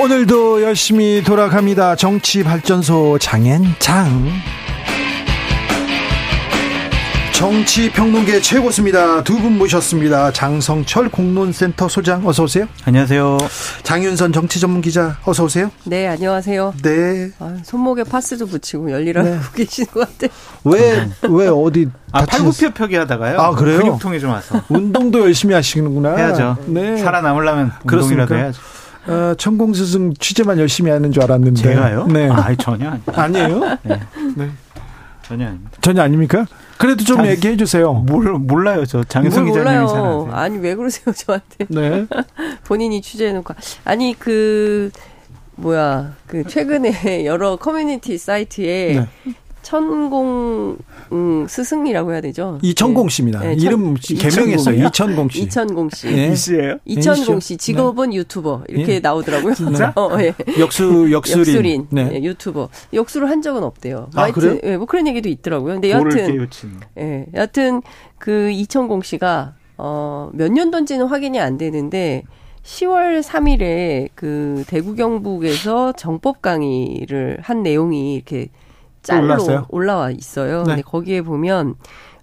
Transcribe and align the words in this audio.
오늘도 0.00 0.62
열심히 0.62 1.22
돌아갑니다. 1.24 1.96
정치발전소 1.96 3.18
장앤장. 3.18 4.28
정치평론계 7.34 8.40
최고수입니다. 8.40 9.22
두 9.22 9.38
분 9.38 9.58
모셨습니다. 9.58 10.32
장성철 10.32 11.08
공론센터 11.08 11.88
소장 11.88 12.26
어서 12.26 12.42
오세요. 12.44 12.66
안녕하세요. 12.84 13.38
장윤선 13.84 14.32
정치전문기자 14.32 15.18
어서 15.24 15.44
오세요. 15.44 15.70
네, 15.84 16.06
안녕하세요. 16.08 16.74
네. 16.82 17.30
아, 17.38 17.56
손목에 17.62 18.02
파스도 18.04 18.46
붙이고 18.46 18.90
열일하고 18.90 19.28
네. 19.28 19.38
계시는 19.54 19.92
것 19.92 20.00
같아요. 20.00 20.30
왜, 20.64 21.08
왜 21.28 21.48
어디 21.48 21.88
아, 22.12 22.24
팔굽혀 22.24 22.70
펴기 22.74 22.96
하다가요. 22.96 23.38
아, 23.40 23.54
그래요? 23.54 23.78
근육통이 23.80 24.18
좀 24.20 24.30
와서. 24.30 24.60
운동도 24.68 25.20
열심히 25.20 25.54
하시는구나. 25.54 26.16
해야죠. 26.16 26.56
네. 26.66 26.96
살아남으려면 26.98 27.72
운동이라도 27.84 28.36
해야죠. 28.36 28.60
어, 29.08 29.34
천공 29.36 29.74
스승 29.74 30.12
취재만 30.14 30.58
열심히 30.58 30.90
하는 30.90 31.12
줄 31.12 31.22
알았는데. 31.22 31.60
제가요? 31.60 32.06
네. 32.06 32.28
아, 32.30 32.54
전혀 32.56 32.90
아니에요. 32.90 33.02
아니에요? 33.14 33.60
네. 33.82 34.00
네. 34.36 34.50
전혀 35.22 35.46
아닙니다. 35.46 35.70
전혀 35.80 36.02
아닙니까? 36.02 36.46
그래도 36.78 37.04
좀 37.04 37.18
장, 37.18 37.26
얘기해 37.26 37.56
주세요. 37.56 37.92
몰, 37.92 38.32
몰라요. 38.38 38.86
저 38.86 39.02
장윤선 39.04 39.46
기자님이 39.46 39.74
잘 39.74 39.84
아세요. 39.84 40.28
아니, 40.32 40.58
왜 40.58 40.74
그러세요, 40.74 41.12
저한테. 41.14 41.66
네. 41.68 42.06
본인이 42.64 43.02
취재해 43.02 43.32
놓고. 43.32 43.52
아니, 43.84 44.14
그, 44.18 44.90
뭐야, 45.56 46.14
그, 46.26 46.44
최근에 46.46 47.26
여러 47.26 47.56
커뮤니티 47.56 48.16
사이트에 48.16 49.00
네. 49.24 49.34
천공 49.62 50.78
음, 51.12 51.46
스승이라고 51.48 52.12
해야 52.12 52.20
되죠. 52.20 52.58
이천공 52.62 53.08
씨입니다. 53.08 53.40
네, 53.40 53.54
이름 53.54 53.94
개명했어요. 53.94 54.86
이천공 54.86 55.28
씨. 55.28 55.42
이천공 55.42 55.90
씨. 55.90 56.06
네. 56.06 56.32
이씨예요? 56.32 56.78
이천공 56.84 57.40
씨. 57.40 57.56
직업은 57.56 58.10
네. 58.10 58.16
유튜버 58.16 58.64
이렇게 58.68 58.94
네. 58.94 59.00
나오더라고요. 59.00 59.54
진짜? 59.54 59.92
어, 59.96 60.10
예. 60.20 60.34
역수 60.58 61.10
역수린. 61.10 61.40
역수린. 61.40 61.86
네. 61.90 62.10
예, 62.14 62.22
유튜버. 62.22 62.68
역수를 62.92 63.28
한 63.28 63.42
적은 63.42 63.62
없대요. 63.62 64.10
아, 64.14 64.30
그래요? 64.30 64.58
예, 64.62 64.76
뭐 64.76 64.86
그런 64.86 65.06
얘기도 65.06 65.28
있더라고요. 65.28 65.74
근데 65.74 65.90
여하튼 65.90 66.48
예, 66.98 67.26
여하튼 67.34 67.82
그 68.18 68.50
이천공 68.50 69.02
씨가 69.02 69.54
어, 69.76 70.30
몇 70.32 70.52
년도인지는 70.52 71.06
확인이 71.06 71.40
안 71.40 71.56
되는데 71.56 72.24
10월 72.64 73.22
3일에 73.22 74.08
그 74.14 74.64
대구 74.66 74.94
경북에서 74.94 75.92
정법 75.92 76.42
강의를 76.42 77.38
한 77.40 77.62
내용이 77.62 78.14
이렇게 78.14 78.48
짤로 79.08 79.24
올랐어요? 79.24 79.66
올라와 79.70 80.10
있어요. 80.10 80.58
네. 80.58 80.64
근데 80.68 80.82
거기에 80.82 81.22
보면 81.22 81.74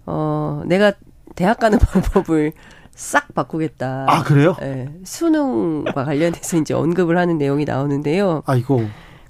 어 0.05 0.61
내가 0.65 0.93
대학 1.35 1.59
가는 1.59 1.77
방법을 1.79 2.53
싹 2.93 3.33
바꾸겠다. 3.33 4.05
아 4.07 4.23
그래요? 4.23 4.55
네, 4.59 4.89
수능과 5.03 6.05
관련해서 6.05 6.57
이제 6.57 6.73
언급을 6.73 7.17
하는 7.17 7.37
내용이 7.37 7.65
나오는데요. 7.65 8.43
아이고. 8.45 8.85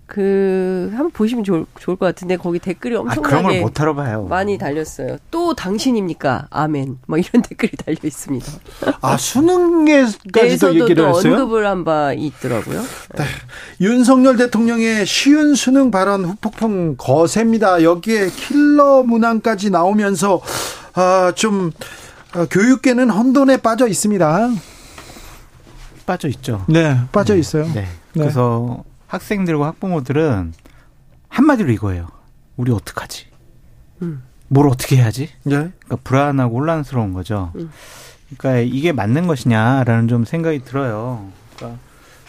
그 0.08 0.89
한번 0.92 1.09
보시면 1.11 1.44
좋을, 1.44 1.66
좋을 1.80 1.98
것 1.98 2.06
같은데 2.06 2.38
거기 2.38 2.59
댓글이 2.59 2.95
엄청나게 2.95 3.35
아, 3.35 3.40
그런 3.40 3.44
걸못 3.53 3.80
하러 3.80 3.96
봐요. 3.96 4.28
많이 4.30 4.57
달렸어요. 4.57 5.18
또 5.31 5.56
당신입니까? 5.56 6.47
아멘. 6.52 7.00
뭐 7.07 7.18
이런 7.18 7.41
댓글이 7.44 7.72
달려 7.84 7.97
있습니다. 8.03 8.52
아 9.02 9.18
수능에까지도 9.18 10.80
얘기를 10.80 11.07
했어요. 11.09 11.34
언급을 11.34 11.66
한 11.66 11.84
바 11.85 12.13
있더라고요. 12.13 12.81
네. 13.18 13.25
윤석열 13.81 14.38
대통령의 14.38 15.06
쉬운 15.06 15.53
수능 15.56 15.91
발언 15.91 16.25
후폭풍 16.25 16.96
거셉니다. 16.97 17.84
여기에 17.84 18.30
킬러 18.30 19.03
문항까지 19.03 19.69
나오면서 19.69 20.41
아좀 20.94 21.72
어, 22.35 22.46
교육계는 22.50 23.09
혼돈에 23.09 23.57
빠져 23.57 23.88
있습니다. 23.88 24.50
빠져 26.06 26.28
있죠. 26.30 26.63
네, 26.68 26.97
빠져 27.12 27.35
있어요. 27.35 27.66
네. 27.66 27.74
네. 27.74 27.88
그래서 28.13 28.84
학생들과 29.16 29.68
학부모들은 29.68 30.53
한마디로 31.30 31.72
이거예요. 31.72 32.08
우리 32.58 32.72
어떡하지? 32.72 33.28
음. 34.02 34.24
뭘 34.48 34.68
어떻게 34.68 34.98
해야지? 34.98 35.30
네. 35.44 35.72
그러니까 35.80 35.96
불안하고 36.03 36.58
혼란스러운 36.58 37.14
거죠. 37.14 37.52
음. 37.56 37.72
그러니까 38.38 38.59
이게 38.62 38.92
맞는 38.92 39.28
것이냐라는 39.28 40.08
좀 40.08 40.25
생각이 40.25 40.64
들어요. 40.64 41.30
그러니까 41.56 41.80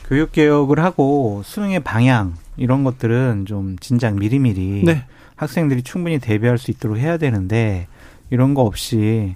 교육 0.06 0.32
개혁을 0.32 0.78
하고 0.80 1.42
수능의 1.44 1.80
방향 1.80 2.36
이런 2.56 2.84
것들은 2.84 3.46
좀 3.46 3.76
진작 3.78 4.14
미리미리 4.14 4.84
네. 4.84 5.04
학생들이 5.34 5.82
충분히 5.82 6.18
대비할 6.18 6.58
수 6.58 6.70
있도록 6.70 6.98
해야 6.98 7.16
되는데 7.16 7.88
이런 8.30 8.54
거 8.54 8.62
없이 8.62 9.34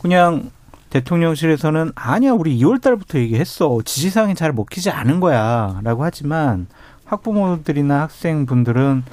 그냥 0.00 0.50
대통령실에서는 0.92 1.92
아니야 1.94 2.32
우리 2.32 2.58
2월 2.58 2.80
달부터 2.80 3.18
얘기했어 3.18 3.78
지시사항이 3.82 4.34
잘 4.34 4.52
먹히지 4.52 4.90
않은 4.90 5.20
거야라고 5.20 6.04
하지만 6.04 6.66
학부모들이나 7.06 8.02
학생분들은 8.02 9.04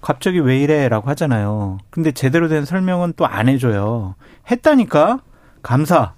갑자기 0.00 0.38
왜 0.38 0.58
이래라고 0.60 1.08
하잖아요. 1.10 1.78
근데 1.90 2.12
제대로 2.12 2.48
된 2.48 2.64
설명은 2.64 3.14
또 3.16 3.26
안 3.26 3.48
해줘요. 3.48 4.14
했다니까 4.50 5.20
감사. 5.62 6.12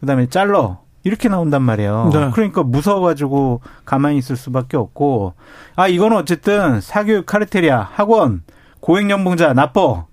그다음에 0.00 0.28
잘러 0.28 0.80
이렇게 1.02 1.28
나온단 1.28 1.62
말이에요. 1.62 2.10
네. 2.12 2.30
그러니까 2.32 2.62
무서워가지고 2.62 3.62
가만히 3.84 4.18
있을 4.18 4.36
수밖에 4.36 4.76
없고 4.76 5.34
아 5.74 5.88
이거는 5.88 6.16
어쨌든 6.16 6.80
사교육 6.80 7.26
카르텔이야 7.26 7.80
학원 7.92 8.42
고액연봉자 8.80 9.54
나빠 9.54 10.05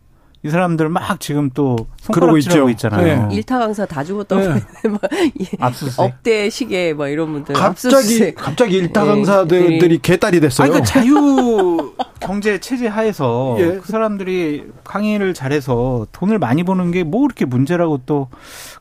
이 0.45 0.49
사람들 0.49 0.89
막 0.89 1.19
지금 1.21 1.49
또 1.53 1.77
손가락질하고 2.01 2.69
있잖아요. 2.71 3.27
네. 3.29 3.35
일타 3.35 3.59
강사 3.59 3.85
다 3.85 4.03
죽었다고 4.03 4.41
네. 4.41 4.61
뭐 4.89 4.99
억대 5.97 6.49
시계 6.49 6.91
뭐 6.93 7.07
이런 7.07 7.31
분들 7.31 7.55
갑자기 7.55 7.95
압수수색. 7.95 8.35
갑자기 8.35 8.75
일타 8.75 9.03
네. 9.03 9.07
강사들이 9.09 9.79
네. 9.79 9.97
개딸이 10.01 10.41
됐어요. 10.41 10.69
아니, 10.73 10.81
그 10.81 10.85
자유 10.85 11.93
경제 12.19 12.59
체제 12.59 12.87
하에서 12.87 13.55
예. 13.59 13.79
그 13.81 13.89
사람들이 13.89 14.65
강의를 14.83 15.33
잘해서 15.33 16.07
돈을 16.11 16.39
많이 16.39 16.63
버는 16.63 16.91
게 16.91 17.03
뭐 17.03 17.21
그렇게 17.21 17.45
문제라고 17.45 18.01
또 18.05 18.27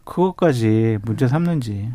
그것까지 0.04 0.98
문제 1.02 1.28
삼는지. 1.28 1.88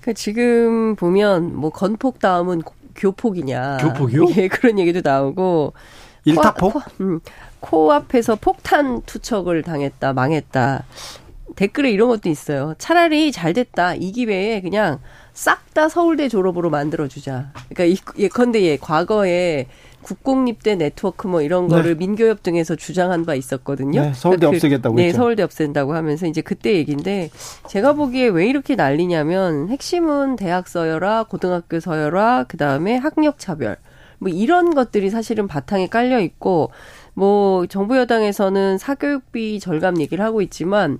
그 0.00 0.12
지금 0.14 0.96
보면 0.96 1.56
뭐 1.56 1.70
건폭 1.70 2.18
다음은 2.18 2.62
교폭이냐. 2.94 3.78
교폭이요? 3.78 4.24
예, 4.36 4.48
그런 4.48 4.78
얘기도 4.78 5.00
나오고 5.02 5.72
일타폭? 6.26 6.82
음, 7.00 7.20
코앞에서 7.64 8.36
폭탄 8.36 9.02
투척을 9.02 9.62
당했다, 9.62 10.12
망했다. 10.12 10.84
댓글에 11.56 11.90
이런 11.90 12.08
것도 12.08 12.28
있어요. 12.28 12.74
차라리 12.78 13.30
잘 13.32 13.52
됐다. 13.52 13.94
이 13.94 14.12
기회에 14.12 14.60
그냥 14.60 15.00
싹 15.32 15.64
다 15.74 15.88
서울대 15.88 16.28
졸업으로 16.28 16.70
만들어주자. 16.70 17.50
그러니까 17.68 18.00
예컨대 18.16 18.62
예, 18.62 18.76
과거에 18.76 19.66
국공립대 20.02 20.76
네트워크 20.76 21.26
뭐 21.26 21.42
이런 21.42 21.66
네. 21.66 21.74
거를 21.74 21.92
네. 21.94 22.06
민교협 22.06 22.44
등에서 22.44 22.76
주장한 22.76 23.26
바 23.26 23.34
있었거든요. 23.34 24.00
네, 24.00 24.12
서울대 24.14 24.46
그러니까 24.46 24.56
없애겠다고 24.56 24.94
네, 24.94 25.06
했죠. 25.06 25.16
서울대 25.16 25.42
없앤다고 25.42 25.94
하면서 25.94 26.26
이제 26.26 26.42
그때 26.42 26.74
얘기인데 26.74 27.30
제가 27.68 27.94
보기에 27.94 28.28
왜 28.28 28.46
이렇게 28.46 28.76
난리냐면 28.76 29.68
핵심은 29.68 30.36
대학 30.36 30.68
서열화, 30.68 31.24
고등학교 31.24 31.80
서열화, 31.80 32.44
그다음에 32.46 32.96
학력 32.96 33.40
차별. 33.40 33.76
뭐 34.20 34.30
이런 34.30 34.74
것들이 34.74 35.10
사실은 35.10 35.48
바탕에 35.48 35.88
깔려 35.88 36.20
있고 36.20 36.70
뭐 37.14 37.66
정부 37.66 37.96
여당에서는 37.96 38.78
사교육비 38.78 39.60
절감 39.60 40.00
얘기를 40.00 40.24
하고 40.24 40.42
있지만 40.42 40.98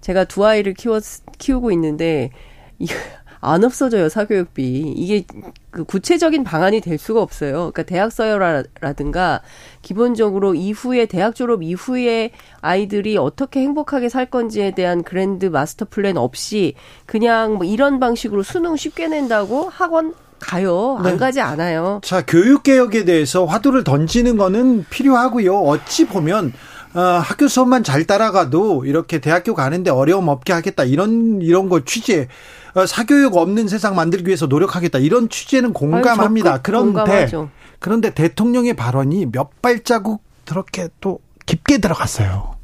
제가 0.00 0.24
두 0.24 0.46
아이를 0.46 0.74
키워 0.74 1.00
키우고 1.38 1.72
있는데 1.72 2.30
이 2.78 2.86
안 3.42 3.62
없어져요 3.62 4.08
사교육비 4.08 4.94
이게 4.96 5.24
그 5.70 5.84
구체적인 5.84 6.42
방안이 6.42 6.80
될 6.80 6.96
수가 6.96 7.20
없어요. 7.20 7.70
그러니까 7.70 7.82
대학 7.84 8.10
서열화라든가 8.10 9.42
기본적으로 9.82 10.54
이후에 10.54 11.06
대학 11.06 11.34
졸업 11.34 11.62
이후에 11.62 12.30
아이들이 12.60 13.16
어떻게 13.18 13.60
행복하게 13.60 14.08
살 14.08 14.26
건지에 14.26 14.70
대한 14.72 15.02
그랜드 15.04 15.46
마스터 15.46 15.84
플랜 15.88 16.16
없이 16.16 16.74
그냥 17.04 17.54
뭐 17.54 17.64
이런 17.64 18.00
방식으로 18.00 18.42
수능 18.42 18.74
쉽게 18.74 19.06
낸다고 19.08 19.68
학원 19.68 20.14
가요. 20.38 20.96
안 20.98 21.12
네. 21.12 21.16
가지 21.16 21.40
않아요. 21.40 22.00
자, 22.04 22.22
교육 22.26 22.62
개혁에 22.62 23.04
대해서 23.04 23.44
화두를 23.44 23.84
던지는 23.84 24.36
거는 24.36 24.86
필요하고요. 24.90 25.58
어찌 25.58 26.06
보면 26.06 26.52
어, 26.94 27.00
학교 27.00 27.46
수업만 27.46 27.84
잘 27.84 28.04
따라가도 28.04 28.86
이렇게 28.86 29.18
대학교 29.18 29.54
가는데 29.54 29.90
어려움 29.90 30.28
없게 30.28 30.54
하겠다 30.54 30.84
이런 30.84 31.42
이런 31.42 31.68
거 31.68 31.84
취재 31.84 32.28
어, 32.74 32.86
사교육 32.86 33.36
없는 33.36 33.68
세상 33.68 33.94
만들기 33.94 34.28
위해서 34.28 34.46
노력하겠다 34.46 34.98
이런 35.00 35.28
취지에는 35.28 35.72
공감합니다. 35.74 36.52
아유, 36.52 36.60
그런데 36.62 36.92
공감하죠. 36.92 37.50
그런데 37.80 38.10
대통령의 38.14 38.74
발언이 38.74 39.26
몇 39.30 39.60
발자국 39.60 40.22
그렇게 40.46 40.88
또 41.00 41.18
깊게 41.44 41.78
들어갔어요. 41.78 42.55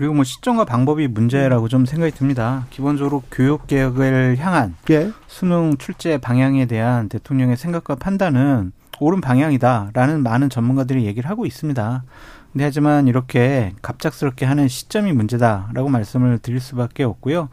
그리고 0.00 0.14
뭐 0.14 0.24
시점과 0.24 0.64
방법이 0.64 1.08
문제라고 1.08 1.68
좀 1.68 1.84
생각이 1.84 2.12
듭니다. 2.12 2.64
기본적으로 2.70 3.22
교육 3.30 3.66
개혁을 3.66 4.38
향한 4.38 4.74
예. 4.88 5.12
수능 5.26 5.76
출제 5.76 6.16
방향에 6.22 6.64
대한 6.64 7.10
대통령의 7.10 7.58
생각과 7.58 7.96
판단은 7.96 8.72
옳은 8.98 9.20
방향이다라는 9.20 10.22
많은 10.22 10.48
전문가들이 10.48 11.04
얘기를 11.04 11.28
하고 11.28 11.44
있습니다. 11.44 12.02
근데 12.50 12.64
하지만 12.64 13.08
이렇게 13.08 13.74
갑작스럽게 13.82 14.46
하는 14.46 14.68
시점이 14.68 15.12
문제다라고 15.12 15.90
말씀을 15.90 16.38
드릴 16.38 16.60
수밖에 16.60 17.04
없고요. 17.04 17.50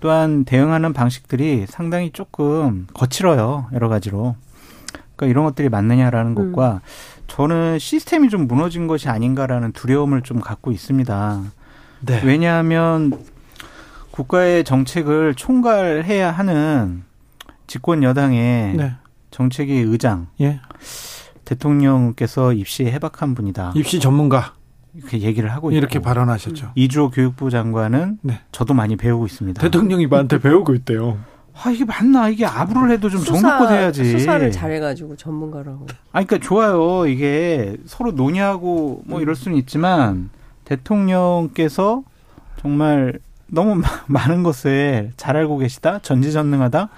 또한 0.00 0.46
대응하는 0.46 0.94
방식들이 0.94 1.66
상당히 1.68 2.12
조금 2.12 2.86
거칠어요. 2.94 3.66
여러 3.74 3.90
가지로. 3.90 4.36
그러니까 5.16 5.26
이런 5.26 5.44
것들이 5.44 5.68
맞느냐라는 5.68 6.34
음. 6.34 6.52
것과 6.52 6.80
저는 7.26 7.78
시스템이 7.78 8.30
좀 8.30 8.48
무너진 8.48 8.86
것이 8.86 9.10
아닌가라는 9.10 9.72
두려움을 9.72 10.22
좀 10.22 10.40
갖고 10.40 10.72
있습니다. 10.72 11.59
네. 12.00 12.20
왜냐하면 12.24 13.12
국가의 14.10 14.64
정책을 14.64 15.34
총괄해야 15.34 16.30
하는 16.30 17.04
집권 17.66 18.02
여당의 18.02 18.74
네. 18.76 18.92
정책의 19.30 19.82
의장 19.82 20.28
예. 20.40 20.60
대통령께서 21.44 22.52
입시에 22.52 22.90
해박한 22.92 23.34
분이다. 23.34 23.72
입시 23.76 24.00
전문가 24.00 24.54
이렇게 24.94 25.20
얘기를 25.20 25.50
하고 25.52 25.70
있고 25.70 25.78
이렇게 25.78 26.00
발언하셨죠. 26.00 26.72
이주호 26.74 27.10
교육부 27.10 27.50
장관은 27.50 28.18
네. 28.22 28.40
저도 28.52 28.74
많이 28.74 28.96
배우고 28.96 29.26
있습니다. 29.26 29.60
대통령이 29.62 30.06
나한테 30.08 30.38
배우고 30.38 30.74
있대요. 30.74 31.18
아 31.62 31.70
이게 31.70 31.84
맞나? 31.84 32.28
이게 32.28 32.46
아부를 32.46 32.90
해도 32.90 33.10
좀 33.10 33.20
수사, 33.20 33.40
정도껏 33.40 33.70
해야지. 33.70 34.04
수사를 34.04 34.50
잘해가지고 34.50 35.16
전문가라고. 35.16 35.86
아 36.12 36.24
그러니까 36.24 36.38
좋아요. 36.38 37.06
이게 37.06 37.76
서로 37.86 38.12
논의하고 38.12 39.02
뭐 39.06 39.20
이럴 39.20 39.34
수는 39.36 39.58
있지만 39.58 40.30
대통령께서 40.70 42.02
정말 42.60 43.18
너무 43.46 43.74
마- 43.74 43.88
많은 44.06 44.42
것을 44.42 45.10
잘 45.16 45.36
알고 45.36 45.58
계시다, 45.58 45.98
전지전능하다. 46.00 46.88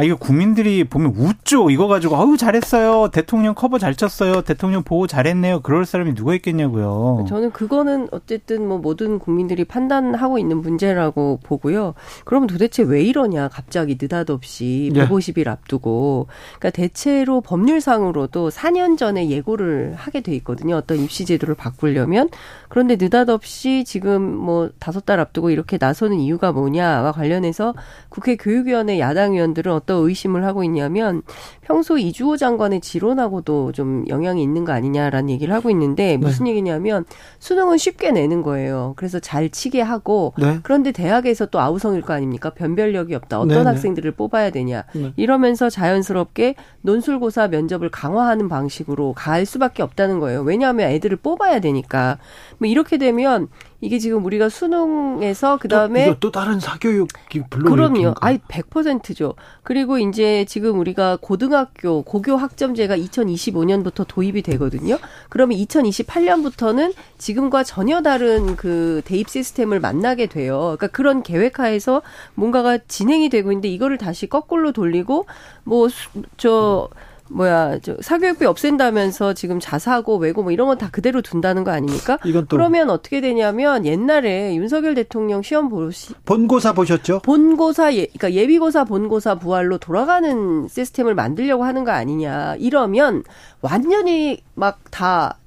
아 0.00 0.04
이거 0.04 0.14
국민들이 0.14 0.84
보면 0.84 1.12
웃죠. 1.16 1.70
이거 1.70 1.88
가지고 1.88 2.14
어우 2.14 2.36
잘했어요. 2.36 3.08
대통령 3.08 3.56
커버 3.56 3.78
잘 3.78 3.96
쳤어요. 3.96 4.42
대통령 4.42 4.84
보호 4.84 5.08
잘했네요. 5.08 5.58
그럴 5.62 5.84
사람이 5.84 6.14
누가 6.14 6.36
있겠냐고요. 6.36 7.26
저는 7.28 7.50
그거는 7.50 8.06
어쨌든 8.12 8.68
뭐 8.68 8.78
모든 8.78 9.18
국민들이 9.18 9.64
판단하고 9.64 10.38
있는 10.38 10.58
문제라고 10.58 11.40
보고요. 11.42 11.94
그럼 12.24 12.46
도대체 12.46 12.84
왜 12.84 13.02
이러냐 13.02 13.48
갑자기 13.48 13.98
느닷없이 14.00 14.90
네. 14.94 15.04
150일 15.04 15.48
앞두고. 15.48 16.28
그러니까 16.60 16.70
대체로 16.70 17.40
법률상으로도 17.40 18.50
4년 18.50 18.96
전에 18.98 19.28
예고를 19.28 19.94
하게 19.96 20.20
돼 20.20 20.32
있거든요. 20.36 20.76
어떤 20.76 21.00
입시 21.00 21.24
제도를 21.24 21.56
바꾸려면. 21.56 22.28
그런데 22.68 22.94
느닷없이 22.94 23.82
지금 23.84 24.22
뭐 24.22 24.70
다섯 24.78 25.04
달 25.04 25.18
앞두고 25.18 25.50
이렇게 25.50 25.76
나서는 25.80 26.18
이유가 26.18 26.52
뭐냐와 26.52 27.10
관련해서 27.10 27.74
국회 28.10 28.36
교육위원회 28.36 29.00
야당 29.00 29.32
의원들은 29.32 29.72
어떤 29.88 30.04
의심을 30.04 30.44
하고 30.44 30.62
있냐면 30.64 31.22
평소 31.62 31.96
이주호 31.96 32.36
장관의 32.36 32.82
지론하고도 32.82 33.72
좀 33.72 34.04
영향이 34.08 34.42
있는 34.42 34.66
거 34.66 34.72
아니냐라는 34.72 35.30
얘기를 35.30 35.54
하고 35.54 35.70
있는데 35.70 36.18
무슨 36.18 36.46
얘기냐면 36.46 37.06
수능은 37.38 37.78
쉽게 37.78 38.12
내는 38.12 38.42
거예요. 38.42 38.92
그래서 38.96 39.18
잘 39.18 39.48
치게 39.48 39.80
하고 39.80 40.34
네. 40.38 40.60
그런데 40.62 40.92
대학에서 40.92 41.46
또 41.46 41.58
아우성일 41.60 42.02
거 42.02 42.12
아닙니까? 42.12 42.50
변별력이 42.50 43.14
없다. 43.14 43.38
어떤 43.38 43.48
네네. 43.48 43.64
학생들을 43.64 44.12
뽑아야 44.12 44.50
되냐. 44.50 44.84
네. 44.94 45.12
이러면서 45.16 45.70
자연스럽게 45.70 46.54
논술고사 46.82 47.48
면접을 47.48 47.88
강화하는 47.88 48.48
방식으로 48.48 49.14
갈 49.14 49.46
수밖에 49.46 49.82
없다는 49.82 50.20
거예요. 50.20 50.42
왜냐하면 50.42 50.90
애들을 50.90 51.16
뽑아야 51.18 51.60
되니까. 51.60 52.18
뭐 52.58 52.68
이렇게 52.68 52.98
되면 52.98 53.48
이게 53.80 53.98
지금 54.00 54.24
우리가 54.24 54.48
수능에서 54.48 55.56
그 55.58 55.68
다음에 55.68 56.06
이거 56.06 56.16
또 56.18 56.32
다른 56.32 56.58
사교육이 56.58 57.42
불러 57.48 57.70
그럼요. 57.70 58.14
아이 58.20 58.38
100%죠. 58.38 59.34
그리고 59.62 59.98
이제 59.98 60.44
지금 60.48 60.80
우리가 60.80 61.18
고등학교 61.20 62.02
고교 62.02 62.36
학점제가 62.36 62.96
2025년부터 62.96 64.04
도입이 64.08 64.42
되거든요. 64.42 64.98
그러면 65.28 65.58
2028년부터는 65.58 66.94
지금과 67.18 67.62
전혀 67.62 68.02
다른 68.02 68.56
그 68.56 69.02
대입 69.04 69.28
시스템을 69.28 69.78
만나게 69.78 70.26
돼요. 70.26 70.58
그러니까 70.58 70.88
그런 70.88 71.22
계획하에서 71.22 72.02
뭔가가 72.34 72.78
진행이 72.78 73.28
되고 73.28 73.52
있는데 73.52 73.68
이거를 73.68 73.96
다시 73.96 74.26
거꾸로 74.26 74.72
돌리고 74.72 75.26
뭐 75.64 75.88
저 76.36 76.88
뭐야 77.30 77.78
저 77.80 77.96
사교육비 78.00 78.44
없앤다면서 78.46 79.34
지금 79.34 79.60
자사고 79.60 80.16
외고 80.16 80.42
뭐 80.42 80.52
이런 80.52 80.66
건 80.68 80.78
다 80.78 80.88
그대로 80.90 81.20
둔다는 81.22 81.64
거 81.64 81.70
아닙니까? 81.72 82.18
이건 82.24 82.46
또 82.48 82.56
그러면 82.56 82.88
어떻게 82.90 83.20
되냐면 83.20 83.84
옛날에 83.84 84.54
윤석열 84.54 84.94
대통령 84.94 85.42
시험 85.42 85.68
보시, 85.68 86.14
본고사 86.24 86.72
보셨죠? 86.72 87.20
본고사 87.24 87.94
예, 87.94 88.06
그러니까 88.06 88.32
예비고사 88.32 88.84
본고사 88.84 89.36
부활로 89.36 89.78
돌아가는 89.78 90.68
시스템을 90.68 91.14
만들려고 91.14 91.64
하는 91.64 91.84
거 91.84 91.90
아니냐. 91.90 92.56
이러면 92.58 93.24
완전히 93.60 94.42
막 94.54 94.78
다 94.90 95.38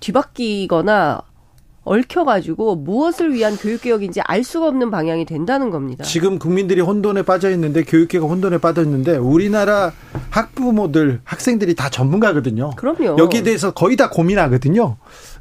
뒤바뀌거나 0.00 1.20
얽혀가지고 1.84 2.76
무엇을 2.76 3.32
위한 3.34 3.56
교육개혁인지 3.56 4.20
알 4.22 4.42
수가 4.42 4.68
없는 4.68 4.90
방향이 4.90 5.24
된다는 5.24 5.70
겁니다. 5.70 6.04
지금 6.04 6.38
국민들이 6.38 6.80
혼돈에 6.80 7.22
빠져 7.22 7.50
있는데 7.50 7.82
교육계가 7.82 8.26
혼돈에 8.26 8.58
빠져 8.58 8.82
있는데 8.82 9.16
우리나라 9.16 9.92
학부모들 10.30 11.20
학생들이 11.24 11.74
다 11.74 11.90
전문가거든요. 11.90 12.70
그럼요. 12.76 13.16
여기에 13.18 13.42
대해서 13.42 13.72
거의 13.72 13.96
다 13.96 14.08
고민하거든요. 14.10 14.96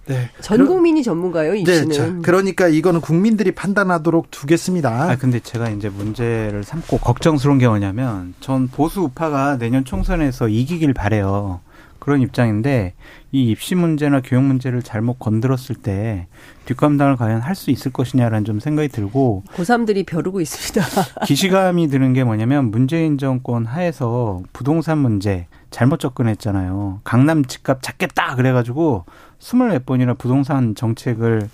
네. 0.05 0.29
전 0.41 0.67
국민이 0.67 1.01
전문가예요, 1.01 1.55
이 1.55 1.63
네, 1.63 1.75
씨는. 1.75 1.91
자, 1.91 2.13
그러니까 2.23 2.67
이거는 2.67 2.99
국민들이 2.99 3.51
판단하도록 3.51 4.31
두겠습니다. 4.31 5.11
아 5.11 5.15
근데 5.15 5.39
제가 5.39 5.69
이제 5.69 5.87
문제를 5.87 6.63
삼고 6.63 6.97
걱정스러운 6.97 7.57
게 7.57 7.67
뭐냐면 7.67 8.33
전 8.41 8.67
보수 8.67 9.01
우파가 9.01 9.57
내년 9.57 9.85
총선에서 9.85 10.49
이기길 10.49 10.93
바래요. 10.93 11.61
그런 12.03 12.19
입장인데 12.19 12.95
이 13.31 13.49
입시 13.49 13.75
문제나 13.75 14.19
교육 14.25 14.43
문제를 14.43 14.81
잘못 14.83 15.19
건드렸을 15.19 15.73
때 15.77 16.27
뒷감당을 16.65 17.15
과연 17.15 17.39
할 17.39 17.55
수 17.55 17.71
있을 17.71 17.93
것이냐라는 17.93 18.43
좀 18.43 18.59
생각이 18.59 18.89
들고 18.89 19.43
고3들이 19.55 20.05
벼르고 20.05 20.41
있습니다. 20.41 20.81
기시감이 21.25 21.87
드는 21.87 22.11
게 22.11 22.25
뭐냐면 22.25 22.71
문재인 22.71 23.17
정권 23.17 23.65
하에서 23.65 24.41
부동산 24.51 24.97
문제 24.97 25.47
잘못 25.71 26.01
접근했잖아요. 26.01 26.99
강남 27.05 27.45
집값 27.45 27.81
잡겠다 27.81 28.35
그래가지고 28.35 29.05
스물네 29.39 29.79
번이나 29.79 30.13
부동산 30.15 30.75
정책을 30.75 31.47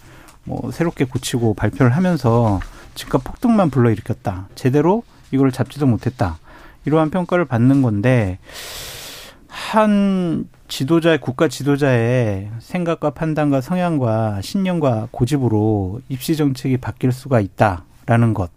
뭐 0.45 0.71
새롭게 0.71 1.05
고치고 1.05 1.53
발표를 1.53 1.95
하면서 1.95 2.59
집값 2.95 3.23
폭등만 3.23 3.69
불러일으켰다. 3.69 4.47
제대로 4.55 5.03
이걸 5.29 5.51
잡지도 5.51 5.85
못했다. 5.85 6.39
이러한 6.85 7.11
평가를 7.11 7.45
받는 7.45 7.83
건데 7.83 8.39
한 9.49 10.47
지도자의 10.67 11.19
국가 11.19 11.47
지도자의 11.47 12.49
생각과 12.59 13.09
판단과 13.09 13.61
성향과 13.61 14.41
신념과 14.41 15.09
고집으로 15.11 16.01
입시 16.07 16.37
정책이 16.37 16.77
바뀔 16.77 17.11
수가 17.11 17.39
있다라는 17.39 18.33
것. 18.33 18.51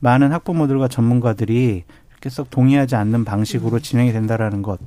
많은 0.00 0.32
학부모들과 0.32 0.88
전문가들이 0.88 1.84
이렇게 2.10 2.30
썩 2.30 2.50
동의하지 2.50 2.96
않는 2.96 3.24
방식으로 3.24 3.80
진행이 3.80 4.12
된다라는 4.12 4.62
것. 4.62 4.78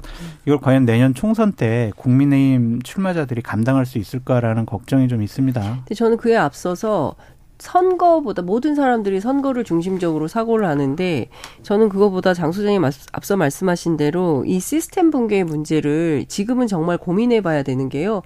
이걸 0.46 0.60
과연 0.60 0.86
내년 0.86 1.14
총선 1.14 1.52
때 1.52 1.92
국민의힘 1.98 2.82
출마자들이 2.82 3.42
감당할 3.42 3.86
수 3.86 3.98
있을까라는 3.98 4.66
걱정이 4.66 5.08
좀 5.10 5.22
있습니다. 5.22 5.84
저는 5.96 6.18
그에 6.18 6.38
앞서서 6.38 7.16
선거보다 7.60 8.42
모든 8.42 8.74
사람들이 8.74 9.20
선거를 9.20 9.64
중심적으로 9.64 10.28
사고를 10.28 10.66
하는데 10.66 11.30
저는 11.62 11.90
그거보다 11.90 12.34
장 12.34 12.52
소장님 12.52 12.84
앞서 13.12 13.38
말씀하신 13.38 13.98
대로 13.98 14.44
이 14.46 14.60
시스템 14.60 15.12
붕괴의 15.12 15.44
문제를 15.44 16.26
지금은 16.28 16.68
정말 16.68 16.98
고민해 16.98 17.42
봐야 17.42 17.62
되는 17.62 17.90
게요. 17.90 18.22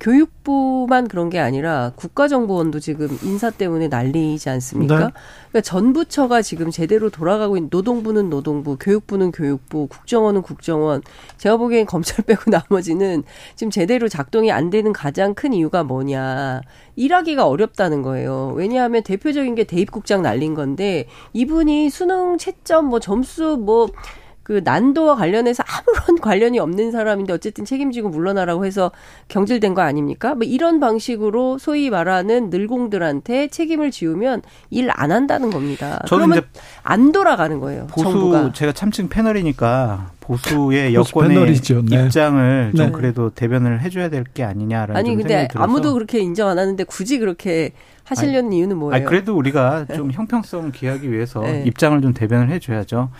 교육부만 0.00 1.08
그런 1.08 1.28
게 1.28 1.38
아니라 1.38 1.92
국가정보원도 1.96 2.78
지금 2.80 3.08
인사 3.22 3.50
때문에 3.50 3.88
난리지 3.88 4.48
않습니까? 4.48 4.94
네. 4.94 5.06
그러니까 5.48 5.60
전 5.62 5.92
부처가 5.92 6.42
지금 6.42 6.70
제대로 6.70 7.10
돌아가고 7.10 7.56
있는 7.56 7.68
노동부는 7.70 8.30
노동부, 8.30 8.76
교육부는 8.78 9.32
교육부, 9.32 9.88
국정원은 9.88 10.42
국정원. 10.42 11.02
제가 11.36 11.56
보기엔 11.56 11.86
검찰 11.86 12.24
빼고 12.24 12.50
나머지는 12.50 13.24
지금 13.56 13.70
제대로 13.70 14.08
작동이 14.08 14.52
안 14.52 14.70
되는 14.70 14.92
가장 14.92 15.34
큰 15.34 15.52
이유가 15.52 15.82
뭐냐. 15.82 16.60
일하기가 16.96 17.46
어렵다는 17.46 18.02
거예요. 18.02 18.52
왜냐하면 18.56 19.02
대표적인 19.02 19.54
게 19.54 19.64
대입국장 19.64 20.22
날린 20.22 20.54
건데 20.54 21.06
이분이 21.32 21.90
수능 21.90 22.38
채점 22.38 22.86
뭐 22.86 23.00
점수 23.00 23.56
뭐 23.56 23.88
그 24.48 24.62
난도와 24.64 25.14
관련해서 25.16 25.62
아무런 25.66 26.16
관련이 26.22 26.58
없는 26.58 26.90
사람인데 26.90 27.34
어쨌든 27.34 27.66
책임지고 27.66 28.08
물러나라고 28.08 28.64
해서 28.64 28.90
경질된 29.28 29.74
거 29.74 29.82
아닙니까? 29.82 30.34
뭐 30.34 30.44
이런 30.44 30.80
방식으로 30.80 31.58
소위 31.58 31.90
말하는 31.90 32.48
늘공들한테 32.48 33.48
책임을 33.48 33.90
지우면 33.90 34.40
일 34.70 34.88
안 34.90 35.12
한다는 35.12 35.50
겁니다. 35.50 36.00
그러면 36.08 36.40
안 36.82 37.12
돌아가는 37.12 37.60
거예요. 37.60 37.88
보수 37.88 38.04
정부가. 38.10 38.52
제가 38.54 38.72
참칭 38.72 39.10
패널이니까 39.10 40.12
보수의 40.20 40.94
여권의 40.94 41.28
패널이죠. 41.28 41.82
네. 41.84 42.04
입장을 42.06 42.72
좀 42.74 42.86
네. 42.86 42.92
그래도 42.92 43.28
대변을 43.28 43.82
해줘야 43.82 44.08
될 44.08 44.24
게 44.32 44.44
아니냐라는 44.44 44.96
아니 44.96 45.14
근데 45.14 45.46
아무도 45.56 45.92
그렇게 45.92 46.20
인정 46.20 46.48
안 46.48 46.58
하는데 46.58 46.82
굳이 46.84 47.18
그렇게 47.18 47.72
하시려는 48.04 48.46
아니, 48.48 48.56
이유는 48.58 48.78
뭐예요? 48.78 48.94
아니, 48.96 49.04
그래도 49.04 49.36
우리가 49.36 49.84
좀 49.94 50.10
형평성 50.10 50.72
기하기 50.72 51.12
위해서 51.12 51.42
네. 51.42 51.64
입장을 51.66 52.00
좀 52.00 52.14
대변을 52.14 52.48
해줘야죠. 52.48 53.10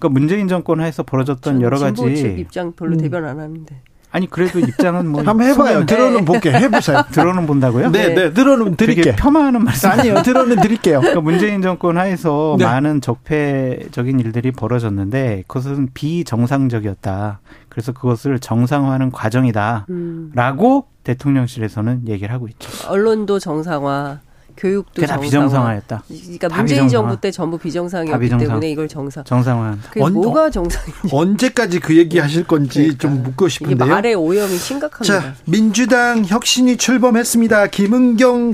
그러니까 0.00 0.08
문재인 0.08 0.48
정권 0.48 0.80
하에서 0.80 1.02
벌어졌던 1.02 1.60
여러 1.60 1.78
가지 1.78 2.36
입장 2.38 2.72
별로 2.72 2.94
음. 2.94 2.98
대변 2.98 3.24
안 3.24 3.38
하는데. 3.38 3.82
아니 4.12 4.28
그래도 4.28 4.58
입장은 4.58 5.06
뭐 5.06 5.22
한번 5.24 5.46
해봐요. 5.46 5.86
들어는 5.86 6.24
볼게. 6.24 6.50
해보세요. 6.50 7.04
들어는 7.12 7.46
본다고요? 7.46 7.90
네, 7.92 8.12
네. 8.14 8.32
들어는 8.32 8.74
드릴게요. 8.76 9.14
폄하하는 9.16 9.62
말씀 9.62 9.88
아니요. 9.90 10.22
들어는 10.24 10.56
드릴게요. 10.60 10.98
그러니까 10.98 11.20
문재인 11.20 11.62
정권 11.62 11.96
하에서 11.96 12.56
네. 12.58 12.64
많은 12.64 13.02
적폐적인 13.02 14.18
일들이 14.18 14.50
벌어졌는데 14.50 15.44
그것은 15.46 15.90
비정상적이었다. 15.94 17.40
그래서 17.68 17.92
그것을 17.92 18.40
정상화하는 18.40 19.12
과정이다라고 19.12 19.86
음. 19.90 20.82
대통령실에서는 21.04 22.08
얘기를 22.08 22.34
하고 22.34 22.48
있죠. 22.48 22.68
언론도 22.90 23.38
정상화. 23.38 24.18
교육도 24.60 25.00
정상화. 25.00 25.20
비정상화였다. 25.22 26.02
그러니까 26.06 26.48
문재인 26.48 26.66
비정상화. 26.66 26.90
정부 26.90 27.20
때 27.20 27.30
전부 27.30 27.56
비정상이었기 27.58 28.20
비정상. 28.22 28.48
때문에 28.48 28.70
이걸 28.70 28.88
정상. 28.88 29.24
정상화. 29.24 29.78
그게 29.88 30.02
언, 30.02 30.12
뭐가 30.12 30.50
정상인지. 30.50 31.08
언제까지 31.10 31.80
그 31.80 31.96
얘기 31.96 32.18
하실 32.18 32.46
건지 32.46 32.80
그러니까. 32.80 32.98
좀 32.98 33.22
묻고 33.22 33.48
싶은데요. 33.48 33.88
말의 33.88 34.14
오염이 34.14 34.56
심각합니다. 34.58 35.02
자, 35.04 35.34
민주당 35.46 36.24
혁신이 36.26 36.76
출범했습니다. 36.76 37.68
김은경 37.68 38.50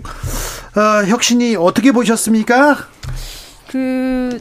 어, 0.76 1.04
혁신이 1.06 1.56
어떻게 1.56 1.90
보셨습니까? 1.90 2.76
그 3.68 4.38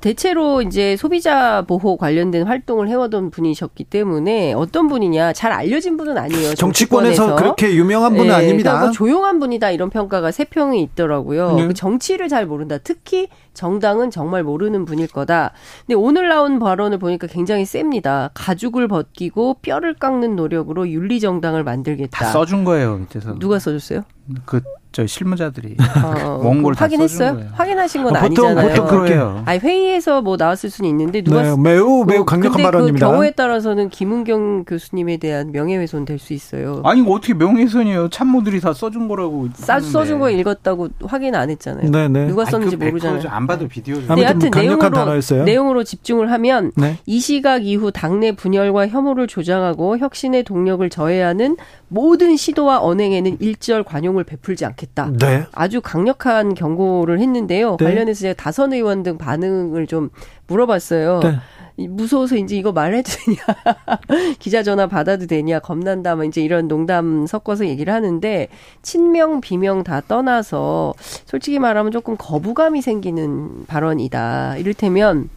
대체로 0.00 0.62
이제 0.62 0.96
소비자 0.96 1.62
보호 1.66 1.96
관련된 1.96 2.46
활동을 2.46 2.88
해오던 2.88 3.30
분이셨기 3.30 3.84
때문에 3.84 4.52
어떤 4.52 4.86
분이냐 4.86 5.32
잘 5.32 5.50
알려진 5.50 5.96
분은 5.96 6.16
아니에요. 6.16 6.54
정치권에서, 6.54 7.16
정치권에서. 7.16 7.36
그렇게 7.36 7.74
유명한 7.74 8.12
분은 8.12 8.28
네, 8.28 8.32
아닙니다. 8.32 8.72
그러니까 8.72 8.86
뭐 8.86 8.92
조용한 8.92 9.40
분이다 9.40 9.70
이런 9.70 9.90
평가가 9.90 10.30
세 10.30 10.44
평이 10.44 10.80
있더라고요. 10.82 11.56
네. 11.56 11.66
그 11.66 11.74
정치를 11.74 12.28
잘 12.28 12.46
모른다. 12.46 12.78
특히 12.78 13.28
정당은 13.54 14.10
정말 14.10 14.44
모르는 14.44 14.84
분일 14.84 15.08
거다. 15.08 15.52
근데 15.86 15.94
오늘 15.94 16.28
나온 16.28 16.58
발언을 16.58 16.98
보니까 16.98 17.26
굉장히 17.26 17.64
셉니다. 17.64 18.30
가죽을 18.34 18.88
벗기고 18.88 19.54
뼈를 19.62 19.94
깎는 19.94 20.36
노력으로 20.36 20.88
윤리 20.88 21.18
정당을 21.18 21.64
만들겠다. 21.64 22.26
다 22.26 22.30
써준 22.30 22.64
거예요 22.64 22.98
밑에서. 22.98 23.38
누가 23.38 23.58
써줬어요? 23.58 24.02
그 24.44 24.60
저 24.90 25.06
실무자들이 25.06 25.76
어, 26.02 26.40
원고를 26.42 26.80
확인했어요? 26.80 27.42
확인하신 27.52 28.04
건 28.04 28.16
어, 28.16 28.20
보통, 28.20 28.46
아니잖아요. 28.46 28.68
보통 28.68 28.86
그렇게요. 28.86 29.42
아니 29.44 29.58
회의에서 29.58 30.22
뭐 30.22 30.36
나왔을 30.36 30.70
수는 30.70 30.88
있는데 30.90 31.22
누가 31.22 31.42
네, 31.42 31.50
매우 31.56 32.04
매우 32.04 32.16
뭐 32.18 32.24
강력한 32.24 32.62
발언입니다. 32.62 33.06
그 33.06 33.12
경우에 33.12 33.30
따라서는 33.32 33.90
김은경 33.90 34.64
교수님에 34.64 35.18
대한 35.18 35.52
명예훼손 35.52 36.04
될 36.04 36.18
수 36.18 36.32
있어요. 36.32 36.82
아니 36.84 37.00
어떻게 37.08 37.32
명예훼손이에요? 37.32 38.08
참모들이 38.08 38.60
다 38.60 38.72
써준 38.72 39.06
거라고. 39.06 39.48
싸 39.54 39.78
써준 39.78 40.18
거 40.18 40.30
읽었다고 40.30 40.88
확인 41.04 41.36
안 41.36 41.48
했잖아요. 41.50 41.92
네네. 41.92 42.08
네. 42.08 42.26
누가 42.26 42.44
썼는지 42.44 42.74
아니, 42.74 42.80
그 42.80 42.88
모르잖아요. 42.88 43.22
안 43.28 43.46
봐도 43.46 43.68
비디오. 43.68 43.98
네, 44.00 44.24
하여튼 44.24 44.50
내용으로 44.50 44.90
단어였어요? 44.90 45.44
내용으로 45.44 45.84
집중을 45.84 46.32
하면 46.32 46.72
네? 46.76 46.98
이 47.06 47.20
시각 47.20 47.64
이후 47.64 47.92
당내 47.92 48.32
분열과 48.32 48.88
혐오를 48.88 49.28
조장하고 49.28 49.98
혁신의 49.98 50.42
동력을 50.42 50.88
저해하는 50.90 51.56
모든 51.86 52.36
시도와 52.36 52.80
언행에는 52.82 53.36
일절 53.40 53.84
관용을 53.84 54.17
베풀지 54.24 54.64
않겠다. 54.64 55.12
네. 55.18 55.44
아주 55.52 55.80
강력한 55.80 56.54
경고를 56.54 57.20
했는데요. 57.20 57.76
네. 57.78 57.84
관련해서 57.84 58.20
제가 58.20 58.34
다선 58.34 58.72
의원 58.72 59.02
등 59.02 59.18
반응을 59.18 59.86
좀 59.86 60.10
물어봤어요. 60.46 61.20
네. 61.22 61.38
무서워서 61.86 62.36
이제 62.36 62.56
이거 62.56 62.72
말해도 62.72 63.08
되냐, 63.08 63.38
기자 64.40 64.64
전화 64.64 64.88
받아도 64.88 65.26
되냐, 65.26 65.60
겁난다, 65.60 66.16
뭐 66.16 66.24
이제 66.24 66.40
이런 66.42 66.66
농담 66.66 67.26
섞어서 67.26 67.68
얘기를 67.68 67.92
하는데, 67.92 68.48
친명, 68.82 69.40
비명 69.40 69.84
다 69.84 70.00
떠나서, 70.00 70.94
솔직히 70.98 71.60
말하면 71.60 71.92
조금 71.92 72.16
거부감이 72.18 72.82
생기는 72.82 73.64
발언이다. 73.66 74.56
이를테면, 74.56 75.28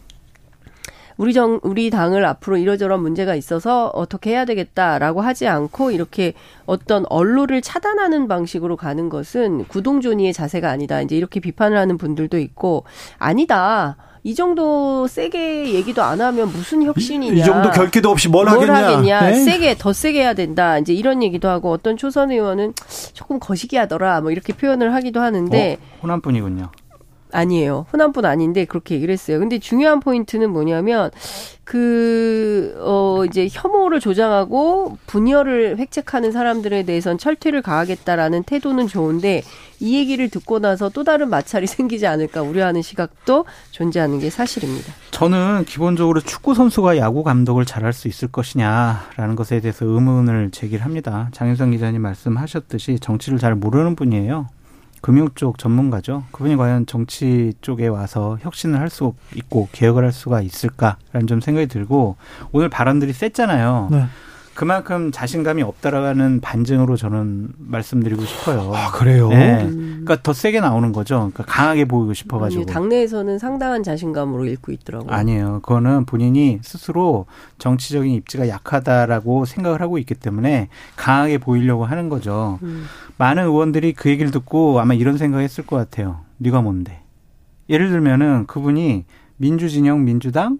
우리 1.16 1.32
정 1.32 1.60
우리 1.62 1.90
당을 1.90 2.24
앞으로 2.24 2.56
이러저런 2.56 3.00
문제가 3.00 3.34
있어서 3.34 3.88
어떻게 3.88 4.30
해야 4.30 4.44
되겠다라고 4.44 5.20
하지 5.20 5.46
않고 5.46 5.90
이렇게 5.90 6.34
어떤 6.66 7.04
언론을 7.08 7.62
차단하는 7.62 8.28
방식으로 8.28 8.76
가는 8.76 9.08
것은 9.08 9.64
구동존이의 9.66 10.32
자세가 10.32 10.70
아니다. 10.70 11.00
이제 11.00 11.16
이렇게 11.16 11.40
비판을 11.40 11.76
하는 11.76 11.98
분들도 11.98 12.38
있고 12.38 12.84
아니다. 13.18 13.96
이 14.24 14.36
정도 14.36 15.08
세게 15.08 15.74
얘기도 15.74 16.02
안 16.02 16.20
하면 16.20 16.48
무슨 16.48 16.84
혁신이냐. 16.84 17.34
이, 17.34 17.40
이 17.40 17.42
정도 17.44 17.70
결기도 17.70 18.10
없이 18.10 18.28
뭘, 18.28 18.46
뭘 18.46 18.70
하겠냐. 18.70 18.86
하겠냐. 18.86 19.30
네? 19.30 19.34
세게 19.34 19.76
더 19.78 19.92
세게 19.92 20.20
해야 20.20 20.34
된다. 20.34 20.78
이제 20.78 20.94
이런 20.94 21.24
얘기도 21.24 21.48
하고 21.48 21.72
어떤 21.72 21.96
초선 21.96 22.30
의원은 22.30 22.74
조금 23.14 23.40
거시기 23.40 23.76
하더라. 23.76 24.20
뭐 24.20 24.30
이렇게 24.30 24.52
표현을 24.52 24.94
하기도 24.94 25.20
하는데 25.20 25.78
어, 25.80 25.98
호남분이군요. 26.02 26.70
아니에요. 27.32 27.86
분 28.12 28.24
아닌데 28.24 28.64
그렇게 28.64 28.94
얘기를 28.94 29.12
했어요. 29.12 29.38
근데 29.38 29.58
중요한 29.58 30.00
포인트는 30.00 30.50
뭐냐면 30.50 31.10
그, 31.64 32.74
어, 32.80 33.24
이제 33.24 33.48
혐오를 33.50 34.00
조장하고 34.00 34.98
분열을 35.06 35.78
획책하는 35.78 36.32
사람들에 36.32 36.82
대해선 36.82 37.18
철퇴를 37.18 37.62
가하겠다라는 37.62 38.42
태도는 38.42 38.88
좋은데 38.88 39.42
이 39.80 39.96
얘기를 39.96 40.28
듣고 40.28 40.58
나서 40.58 40.88
또 40.88 41.04
다른 41.04 41.30
마찰이 41.30 41.66
생기지 41.68 42.06
않을까 42.06 42.42
우려하는 42.42 42.82
시각도 42.82 43.44
존재하는 43.70 44.18
게 44.18 44.28
사실입니다. 44.28 44.92
저는 45.12 45.64
기본적으로 45.66 46.20
축구 46.20 46.54
선수가 46.54 46.98
야구 46.98 47.22
감독을 47.22 47.64
잘할 47.64 47.92
수 47.92 48.08
있을 48.08 48.28
것이냐라는 48.28 49.36
것에 49.36 49.60
대해서 49.60 49.86
의문을 49.86 50.50
제기를 50.50 50.84
합니다. 50.84 51.28
장윤성 51.32 51.70
기자님 51.70 52.02
말씀하셨듯이 52.02 52.98
정치를 52.98 53.38
잘 53.38 53.54
모르는 53.54 53.96
분이에요. 53.96 54.48
금융 55.02 55.28
쪽 55.34 55.58
전문가죠. 55.58 56.24
그분이 56.32 56.56
과연 56.56 56.86
정치 56.86 57.52
쪽에 57.60 57.88
와서 57.88 58.38
혁신을 58.40 58.78
할 58.80 58.88
수 58.88 59.14
있고 59.34 59.68
개혁을 59.72 60.04
할 60.04 60.12
수가 60.12 60.40
있을까라는 60.42 61.26
좀 61.26 61.40
생각이 61.40 61.66
들고 61.66 62.16
오늘 62.52 62.68
발언들이 62.68 63.12
셌잖아요. 63.12 63.88
네. 63.90 64.04
그만큼 64.54 65.10
자신감이 65.10 65.62
없다라는 65.62 66.40
반증으로 66.40 66.96
저는 66.96 67.48
말씀드리고 67.58 68.24
싶어요. 68.24 68.72
아, 68.74 68.90
그래요? 68.92 69.28
네. 69.28 69.66
그러니까 69.66 70.18
더 70.22 70.32
세게 70.32 70.60
나오는 70.60 70.92
거죠. 70.92 71.30
그러니까 71.32 71.44
강하게 71.44 71.86
보이고 71.86 72.12
싶어가지고. 72.12 72.66
당내에서는 72.66 73.38
상당한 73.38 73.82
자신감으로 73.82 74.44
읽고 74.46 74.72
있더라고요. 74.72 75.10
아니에요. 75.10 75.60
그거는 75.62 76.04
본인이 76.04 76.58
스스로 76.62 77.26
정치적인 77.58 78.12
입지가 78.12 78.48
약하다라고 78.48 79.46
생각을 79.46 79.80
하고 79.80 79.98
있기 79.98 80.14
때문에 80.14 80.68
강하게 80.96 81.38
보이려고 81.38 81.84
하는 81.84 82.08
거죠. 82.08 82.58
음. 82.62 82.84
많은 83.16 83.44
의원들이 83.44 83.94
그 83.94 84.10
얘기를 84.10 84.30
듣고 84.30 84.80
아마 84.80 84.94
이런 84.94 85.16
생각했을 85.16 85.64
것 85.64 85.76
같아요. 85.76 86.20
네가 86.38 86.60
뭔데? 86.60 87.00
예를 87.70 87.88
들면은 87.90 88.46
그분이 88.46 89.04
민주진영 89.46 90.04
민주당 90.04 90.58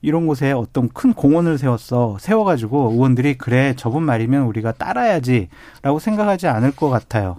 이런 0.00 0.26
곳에 0.26 0.50
어떤 0.52 0.88
큰 0.88 1.12
공원을 1.12 1.58
세웠어. 1.58 2.16
세워가지고 2.18 2.92
의원들이 2.92 3.36
그래, 3.36 3.74
저분 3.76 4.02
말이면 4.02 4.44
우리가 4.44 4.72
따라야지라고 4.72 5.98
생각하지 6.00 6.48
않을 6.48 6.72
것 6.72 6.88
같아요. 6.88 7.36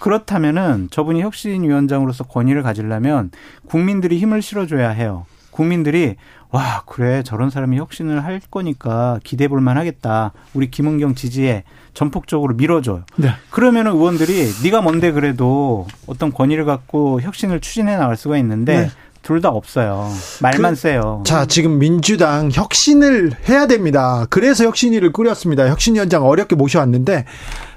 그렇다면은 0.00 0.88
저분이 0.90 1.20
혁신위원장으로서 1.22 2.24
권위를 2.24 2.62
가지려면 2.62 3.30
국민들이 3.66 4.18
힘을 4.18 4.40
실어줘야 4.40 4.90
해요. 4.90 5.26
국민들이 5.50 6.14
와 6.52 6.82
그래 6.86 7.22
저런 7.24 7.50
사람이 7.50 7.76
혁신을 7.76 8.24
할 8.24 8.40
거니까 8.50 9.18
기대해 9.24 9.48
볼 9.48 9.60
만 9.60 9.76
하겠다. 9.76 10.32
우리 10.54 10.70
김은경 10.70 11.16
지지에 11.16 11.64
전폭적으로 11.92 12.54
밀어줘요. 12.54 13.02
네. 13.16 13.30
그러면 13.50 13.88
의원들이 13.88 14.48
네가 14.64 14.80
뭔데 14.80 15.10
그래도 15.12 15.86
어떤 16.06 16.32
권위를 16.32 16.64
갖고 16.64 17.20
혁신을 17.20 17.60
추진해 17.60 17.96
나갈 17.96 18.16
수가 18.16 18.38
있는데 18.38 18.82
네. 18.82 18.90
둘 19.22 19.40
다 19.40 19.50
없어요. 19.50 20.10
말만 20.40 20.72
그, 20.72 20.80
세요. 20.80 21.22
자, 21.26 21.46
지금 21.46 21.78
민주당 21.78 22.50
혁신을 22.52 23.32
해야 23.48 23.66
됩니다. 23.66 24.26
그래서 24.30 24.64
혁신위를 24.64 25.12
꾸렸습니다. 25.12 25.68
혁신위원장 25.68 26.26
어렵게 26.26 26.56
모셔왔는데 26.56 27.24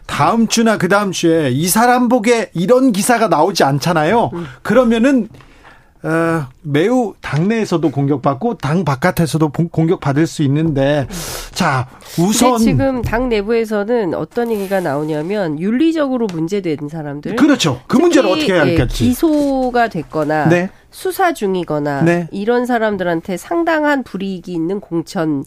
다음 0.05 0.47
주나 0.47 0.77
그 0.77 0.87
다음 0.89 1.11
주에 1.11 1.49
이 1.51 1.67
사람 1.67 2.09
보게 2.09 2.49
이런 2.53 2.91
기사가 2.91 3.27
나오지 3.27 3.63
않잖아요. 3.63 4.31
음. 4.33 4.45
그러면은 4.61 5.29
어, 6.03 6.47
매우 6.63 7.13
당내에서도 7.21 7.91
공격받고 7.91 8.57
당 8.57 8.85
바깥에서도 8.85 9.49
공격받을 9.49 10.25
수 10.25 10.43
있는데 10.43 11.07
자 11.51 11.87
우선 12.19 12.57
지금 12.57 13.01
당 13.01 13.29
내부에서는 13.29 14.13
어떤 14.13 14.51
얘기가 14.51 14.79
나오냐면 14.79 15.59
윤리적으로 15.59 16.27
문제된 16.31 16.87
사람들 16.89 17.35
그렇죠 17.35 17.81
그 17.87 17.97
문제를 17.97 18.29
어떻게 18.29 18.53
예, 18.53 18.87
기소가 18.87 19.89
됐거나 19.89 20.47
네. 20.47 20.69
수사 20.89 21.33
중이거나 21.33 22.03
네. 22.03 22.27
이런 22.31 22.65
사람들한테 22.65 23.35
상당한 23.37 24.03
불이익이 24.03 24.53
있는 24.53 24.79
공천 24.79 25.43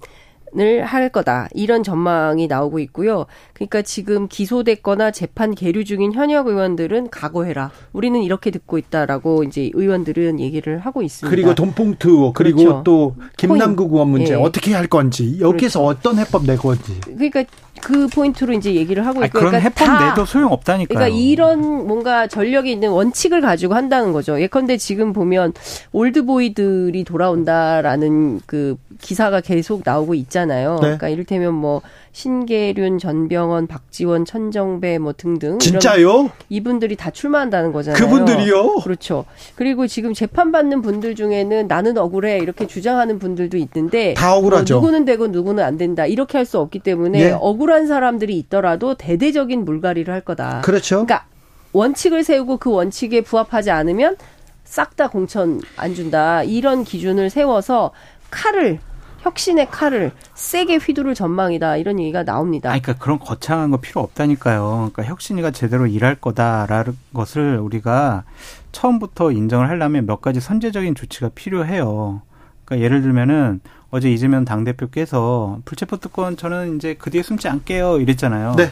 을 0.60 0.86
할 0.86 1.08
거다. 1.08 1.48
이런 1.54 1.82
전망이 1.82 2.46
나오고 2.46 2.78
있고요. 2.80 3.26
그러니까 3.52 3.82
지금 3.82 4.28
기소됐거나 4.28 5.10
재판 5.10 5.54
계류 5.54 5.84
중인 5.84 6.12
현역 6.12 6.46
의원들은 6.46 7.10
각오해라. 7.10 7.70
우리는 7.92 8.20
이렇게 8.22 8.50
듣고 8.50 8.78
있다라고 8.78 9.44
이제 9.44 9.70
의원들은 9.75 10.40
얘기를 10.40 10.78
하고 10.78 11.02
있습니다. 11.02 11.34
그리고 11.34 11.54
돈봉투 11.54 12.32
그리고 12.34 12.58
그렇죠. 12.58 12.82
또 12.84 13.16
김남국 13.36 13.92
의원 13.92 14.08
문제 14.08 14.34
네. 14.34 14.42
어떻게 14.42 14.75
할 14.75 14.86
건지 14.86 15.38
여기서 15.40 15.80
그렇죠. 15.80 15.84
어떤 15.84 16.18
해법 16.18 16.44
낼 16.44 16.56
건지. 16.56 16.98
그러니까 17.04 17.44
그 17.82 18.08
포인트로 18.08 18.52
이제 18.54 18.75
얘기를 18.75 19.06
하고 19.06 19.25
있고 19.25 19.38
그런 19.38 19.52
그러니까 19.52 19.68
해법 19.68 20.08
내도 20.08 20.25
소용 20.25 20.52
없다니까요. 20.52 20.98
그러니까 20.98 21.16
이런 21.16 21.86
뭔가 21.86 22.26
전력이 22.26 22.70
있는 22.72 22.90
원칙을 22.90 23.40
가지고 23.40 23.75
한다는 23.75 24.12
거죠. 24.12 24.40
예컨대 24.40 24.76
지금 24.76 25.12
보면 25.12 25.52
올드보이들이 25.92 27.04
돌아온다라는 27.04 28.40
그 28.46 28.76
기사가 29.00 29.40
계속 29.40 29.82
나오고 29.84 30.14
있잖아요. 30.14 30.45
네. 30.46 30.80
그러니까 30.80 31.08
이를테면 31.08 31.54
뭐 31.54 31.82
신계륜, 32.12 32.98
전병헌, 32.98 33.66
박지원, 33.66 34.24
천정배 34.24 34.98
뭐 34.98 35.12
등등 35.12 35.58
진짜요? 35.58 36.30
이분들이 36.48 36.96
다 36.96 37.10
출마한다는 37.10 37.72
거잖아요. 37.72 38.02
그분들이요? 38.02 38.76
그렇죠. 38.76 39.26
그리고 39.54 39.86
지금 39.86 40.14
재판 40.14 40.50
받는 40.52 40.80
분들 40.80 41.14
중에는 41.14 41.68
나는 41.68 41.98
억울해 41.98 42.38
이렇게 42.38 42.66
주장하는 42.66 43.18
분들도 43.18 43.56
있는데 43.58 44.14
다 44.14 44.34
억울하죠. 44.34 44.74
뭐 44.74 44.80
누구는 44.80 45.04
되고 45.04 45.26
누구는 45.26 45.62
안 45.62 45.76
된다 45.76 46.06
이렇게 46.06 46.38
할 46.38 46.46
수 46.46 46.60
없기 46.60 46.78
때문에 46.78 47.20
예. 47.20 47.30
억울한 47.32 47.88
사람들이 47.88 48.38
있더라도 48.38 48.94
대대적인 48.94 49.64
물갈이를 49.64 50.14
할 50.14 50.20
거다. 50.20 50.60
그렇죠. 50.60 51.04
그러니까 51.04 51.26
원칙을 51.72 52.22
세우고 52.22 52.58
그 52.58 52.70
원칙에 52.70 53.20
부합하지 53.22 53.72
않으면 53.72 54.16
싹 54.64 54.96
다 54.96 55.08
공천 55.08 55.60
안 55.76 55.94
준다 55.94 56.42
이런 56.44 56.84
기준을 56.84 57.30
세워서 57.30 57.90
칼을 58.30 58.78
혁신의 59.26 59.71
칼을 59.71 60.12
세게 60.35 60.76
휘두를 60.76 61.14
전망이다 61.14 61.76
이런 61.78 61.99
얘기가 61.99 62.23
나옵니다. 62.23 62.71
아, 62.71 62.78
그러니까 62.78 62.95
그런 63.02 63.18
거창한 63.18 63.73
거 63.73 63.78
필요 63.78 64.00
없다니까요. 64.00 64.90
그러니까 64.92 65.02
혁신이가 65.04 65.50
제대로 65.50 65.87
일할 65.88 66.14
거다라는 66.14 66.97
것을 67.12 67.59
우리가 67.59 68.23
처음부터 68.71 69.33
인정을 69.33 69.68
하려면 69.68 70.06
몇 70.06 70.21
가지 70.21 70.38
선제적인 70.40 70.95
조치가 70.95 71.30
필요해요. 71.35 72.23
그러니까 72.64 72.85
예를 72.85 73.02
들면은 73.02 73.61
어제 73.90 74.11
이재명 74.11 74.45
당대표께서 74.45 75.59
불체포 75.64 75.97
특권 75.97 76.37
저는 76.37 76.76
이제 76.76 76.95
그 76.97 77.11
뒤에 77.11 77.23
숨지 77.23 77.49
않게요 77.49 77.99
이랬잖아요. 77.99 78.54
네. 78.56 78.71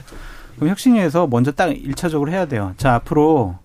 그럼 0.56 0.70
혁신위에서 0.70 1.26
먼저 1.26 1.50
딱 1.50 1.66
일차적으로 1.66 2.30
해야 2.30 2.46
돼요. 2.46 2.74
자, 2.76 2.94
앞으로 2.94 3.56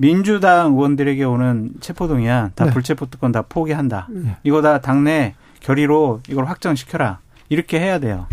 민주당 0.00 0.72
의원들에게 0.72 1.24
오는 1.24 1.72
체포동의안 1.80 2.52
다 2.54 2.66
네. 2.66 2.70
불체포 2.70 3.06
특권 3.10 3.32
다 3.32 3.42
포기한다. 3.42 4.06
네. 4.10 4.36
이거 4.44 4.62
다 4.62 4.80
당내 4.80 5.34
결의로 5.60 6.20
이걸 6.28 6.46
확정시켜라. 6.46 7.20
이렇게 7.48 7.80
해야 7.80 7.98
돼요. 7.98 8.26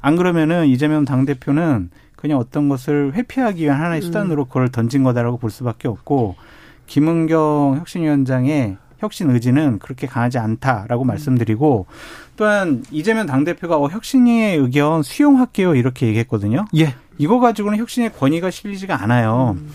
안 0.00 0.16
그러면은 0.16 0.66
이재명 0.66 1.04
당대표는 1.04 1.90
그냥 2.16 2.38
어떤 2.38 2.68
것을 2.68 3.12
회피하기 3.14 3.64
위한 3.64 3.80
하나의 3.80 4.00
음. 4.00 4.02
수단으로 4.02 4.44
그걸 4.44 4.68
던진 4.68 5.02
거다라고 5.02 5.38
볼 5.38 5.50
수밖에 5.50 5.88
없고 5.88 6.36
김은경 6.86 7.76
혁신위원장의 7.78 8.76
혁신 8.98 9.30
의지는 9.30 9.80
그렇게 9.80 10.06
강하지 10.06 10.38
않다라고 10.38 11.02
말씀드리고 11.04 11.86
또한 12.36 12.84
이재명 12.92 13.26
당대표가 13.26 13.76
어, 13.76 13.88
혁신위의 13.88 14.58
의견 14.58 15.02
수용할게요 15.02 15.74
이렇게 15.74 16.06
얘기했거든요. 16.06 16.66
예. 16.76 16.94
이거 17.18 17.40
가지고는 17.40 17.78
혁신의 17.78 18.12
권위가 18.12 18.50
실리지가 18.50 19.02
않아요. 19.02 19.56
음. 19.58 19.70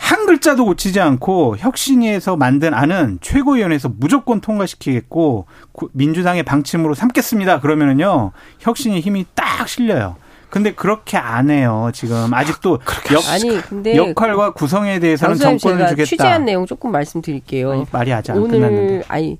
한 0.00 0.24
글자도 0.24 0.64
고치지 0.64 0.98
않고 0.98 1.56
혁신위에서 1.58 2.34
만든 2.36 2.72
안은 2.72 3.18
최고위원회에서 3.20 3.92
무조건 3.98 4.40
통과시키겠고 4.40 5.46
민주당의 5.92 6.42
방침으로 6.42 6.94
삼겠습니다. 6.94 7.60
그러면은요 7.60 8.32
혁신의 8.60 9.02
힘이 9.02 9.26
딱 9.34 9.68
실려요. 9.68 10.16
근데 10.48 10.72
그렇게 10.72 11.16
안 11.16 11.50
해요. 11.50 11.90
지금 11.92 12.32
아직도 12.32 12.80
아, 12.84 13.12
역, 13.14 13.22
아니, 13.28 13.60
근데 13.60 13.94
역할과 13.94 14.54
구성에 14.54 14.98
대해서는 14.98 15.36
정권을 15.36 15.88
주겠다. 15.90 16.06
취재한 16.08 16.44
내용 16.44 16.66
조금 16.66 16.90
말씀드릴게요. 16.90 17.70
아니, 17.72 17.86
말이 17.92 18.12
아직 18.12 18.32
안 18.32 18.38
오늘 18.38 18.58
끝났는데. 18.58 19.04
아니 19.06 19.38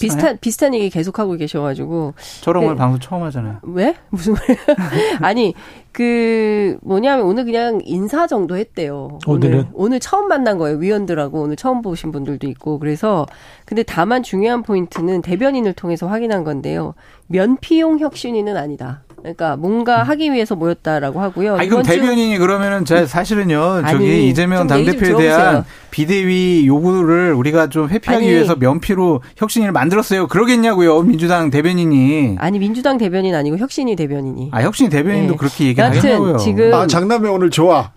비슷한 0.00 0.38
비슷한 0.40 0.74
얘기 0.74 0.90
계속 0.90 1.18
하고 1.18 1.36
계셔가지고 1.36 2.14
저런 2.42 2.66
네. 2.66 2.74
방송 2.74 2.98
처음 2.98 3.22
하잖아요. 3.24 3.58
왜 3.62 3.94
무슨 4.10 4.34
말? 4.34 4.42
아니 5.22 5.54
그 5.92 6.76
뭐냐면 6.82 7.26
오늘 7.26 7.44
그냥 7.44 7.80
인사 7.84 8.26
정도 8.26 8.56
했대요. 8.56 9.18
오늘은 9.26 9.58
오늘, 9.58 9.66
오늘 9.72 10.00
처음 10.00 10.28
만난 10.28 10.58
거예요 10.58 10.78
위원들하고 10.78 11.40
오늘 11.40 11.56
처음 11.56 11.82
보신 11.82 12.12
분들도 12.12 12.46
있고 12.48 12.78
그래서 12.78 13.26
근데 13.64 13.82
다만 13.82 14.22
중요한 14.22 14.62
포인트는 14.62 15.22
대변인을 15.22 15.72
통해서 15.74 16.06
확인한 16.06 16.44
건데요. 16.44 16.94
면피용 17.28 17.98
혁신위는 18.00 18.56
아니다. 18.56 19.02
그러니까 19.26 19.56
뭔가 19.56 20.02
음. 20.02 20.08
하기 20.08 20.32
위해서 20.32 20.54
모였다라고 20.54 21.20
하고요. 21.20 21.56
아니, 21.56 21.68
그럼 21.68 21.82
대변인이 21.82 22.38
그러면은 22.38 22.84
제 22.84 23.06
사실은요. 23.06 23.60
아니, 23.84 23.90
저기 23.90 24.28
이재명 24.28 24.68
당대표에 24.68 25.16
대한 25.16 25.64
비대위 25.90 26.66
요구를 26.66 27.32
우리가 27.32 27.68
좀 27.68 27.88
회피하기 27.88 28.24
아니, 28.24 28.32
위해서 28.32 28.54
면피로 28.54 29.22
혁신위를 29.36 29.72
만들었어요. 29.72 30.28
그러겠냐고요. 30.28 31.02
민주당 31.02 31.50
대변인이. 31.50 32.36
아니 32.38 32.58
민주당 32.58 32.98
대변인 32.98 33.34
아니고 33.34 33.56
혁신위 33.58 33.96
대변인이. 33.96 34.50
아 34.52 34.62
혁신 34.62 34.90
대변인도 34.90 35.32
네. 35.32 35.36
그렇게 35.38 35.64
얘기하냐고요. 35.68 36.36
지금 36.36 36.72
아 36.74 36.86
장남이 36.86 37.28
오늘 37.28 37.50
좋아. 37.50 37.90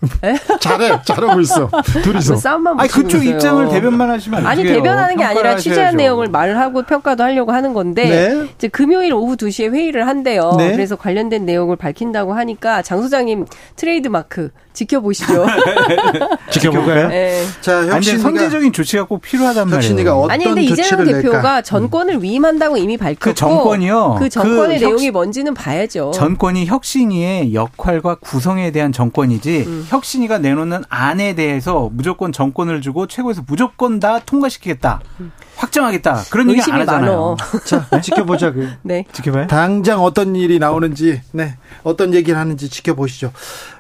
잘해 0.61 1.01
잘하고 1.03 1.41
있어. 1.41 1.69
둘이서. 2.03 2.33
뭐 2.33 2.41
싸움만 2.41 2.79
아니 2.79 2.89
그쪽 2.89 3.21
있어요. 3.21 3.35
입장을 3.35 3.69
대변만 3.69 4.09
하시면 4.09 4.47
아니 4.47 4.63
대변하는 4.63 5.17
게 5.17 5.23
아니라 5.25 5.57
취재한 5.57 5.97
내용을 5.97 6.27
말을 6.29 6.57
하고 6.57 6.83
평가도 6.83 7.21
하려고 7.21 7.51
하는 7.51 7.73
건데 7.73 8.05
네. 8.05 8.47
이제 8.55 8.67
금요일 8.69 9.13
오후 9.13 9.35
2시에 9.35 9.73
회의를 9.73 10.07
한대요. 10.07 10.55
네. 10.57 10.71
그래서 10.71 10.95
관련 10.95 11.18
관련된 11.19 11.45
내용을 11.45 11.75
밝힌다고 11.75 12.34
하니까 12.34 12.82
장 12.82 13.01
소장님 13.01 13.45
트레이드 13.75 14.08
마크 14.08 14.51
지켜보시죠. 14.79 15.45
지켜볼까요? 16.51 17.07
네. 17.09 17.43
자, 17.61 17.87
혁신 17.87 18.19
선제적인 18.19 18.71
조치가 18.71 19.03
꼭 19.05 19.21
필요하단 19.21 19.69
말이에요. 19.69 20.13
어떤 20.13 20.31
아니 20.31 20.45
근데 20.45 20.61
이재명 20.63 21.05
대표가 21.05 21.37
낼까? 21.37 21.61
전권을 21.61 22.23
위임한다고 22.23 22.77
이미 22.77 22.97
밝혔고 22.97 23.19
그 23.19 23.33
정권이요. 23.33 24.15
그 24.19 24.29
정권의 24.29 24.79
그 24.79 24.85
내용이 24.85 24.93
혁신, 24.93 25.13
뭔지는 25.13 25.53
봐야죠. 25.53 26.11
전권이 26.11 26.65
혁신위의 26.67 27.53
역할과 27.53 28.15
구성에 28.15 28.71
대한 28.71 28.91
정권이지 28.91 29.63
음. 29.67 29.85
혁신위가 29.89 30.39
내놓는 30.39 30.83
안에 30.89 31.35
대해서 31.35 31.89
무조건 31.91 32.31
정권을 32.31 32.81
주고 32.81 33.07
최고에서 33.07 33.43
무조건 33.47 33.99
다 33.99 34.19
통과시키겠다. 34.25 35.01
음. 35.19 35.31
확정하겠다. 35.57 36.23
그런 36.29 36.49
얘기 36.49 36.61
안 36.71 36.79
하잖아요. 36.81 37.35
자, 37.65 37.85
네. 37.91 37.99
지켜보자. 37.99 38.53
그. 38.53 38.69
네. 38.81 39.03
지켜봐요. 39.11 39.47
당장 39.47 40.01
어떤 40.01 40.35
일이 40.37 40.57
나오는지, 40.57 41.21
네. 41.33 41.57
어떤 41.83 42.13
얘기를 42.13 42.39
하는지 42.39 42.69
지켜보시죠. 42.69 43.33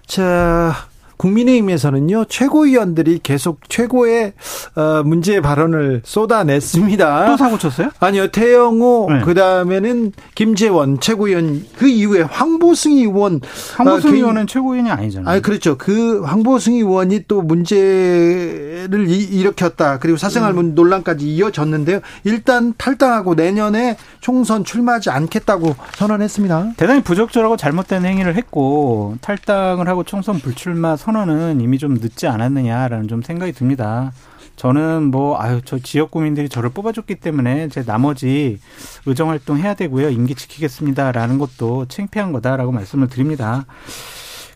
자, 0.05 0.88
국민의힘에서는요 1.19 2.25
최고위원들이 2.25 3.19
계속 3.21 3.69
최고의 3.69 4.33
어, 4.75 5.03
문제 5.03 5.41
발언을 5.41 6.01
쏟아냈습니다. 6.05 7.25
또 7.27 7.37
사고 7.37 7.57
쳤어요? 7.57 7.89
아니요 7.99 8.29
태영호 8.29 9.07
네. 9.11 9.21
그 9.25 9.33
다음에는 9.33 10.13
김재원 10.33 10.99
최고위원 11.01 11.65
그 11.77 11.87
이후에 11.87 12.21
황보승 12.21 12.93
의원 12.93 13.41
황보승 13.75 14.11
어, 14.11 14.13
의원은 14.13 14.47
최고위원이 14.47 14.89
아니잖아요. 14.89 15.35
아 15.35 15.41
그렇죠. 15.41 15.77
그 15.77 16.21
황보승 16.23 16.75
의원이 16.75 17.25
또 17.27 17.41
문제를 17.41 19.09
일으켰다 19.09 19.99
그리고 19.99 20.17
사생활 20.17 20.57
음. 20.57 20.73
논란까지 20.73 21.27
이어졌는데요. 21.27 21.99
일단 22.23 22.73
탈당하고 22.77 23.35
내년에 23.35 23.97
총선 24.21 24.63
출마하지 24.63 25.09
않겠다고 25.09 25.75
선언했습니다. 25.95 26.73
대단히 26.77 27.01
부적절하고 27.01 27.57
잘못된 27.57 28.05
행위를 28.05 28.35
했고 28.35 29.17
탈당을 29.19 29.89
하고 29.89 30.05
총선 30.05 30.39
불출마 30.39 30.95
선 30.95 31.08
선언은 31.13 31.59
이미 31.59 31.79
좀 31.79 31.95
늦지 31.95 32.27
않았느냐라는 32.27 33.07
좀 33.07 33.23
생각이 33.23 33.51
듭니다. 33.53 34.11
저는 34.55 35.05
뭐 35.05 35.41
아유 35.41 35.61
저 35.65 35.79
지역 35.79 36.11
구민들이 36.11 36.49
저를 36.49 36.69
뽑아줬기 36.69 37.15
때문에 37.15 37.69
제 37.69 37.83
나머지 37.83 38.59
의정 39.05 39.29
활동 39.29 39.57
해야 39.57 39.73
되고요 39.73 40.09
임기 40.09 40.35
지키겠습니다라는 40.35 41.39
것도 41.39 41.85
창피한 41.85 42.31
거다라고 42.31 42.71
말씀을 42.71 43.07
드립니다. 43.07 43.65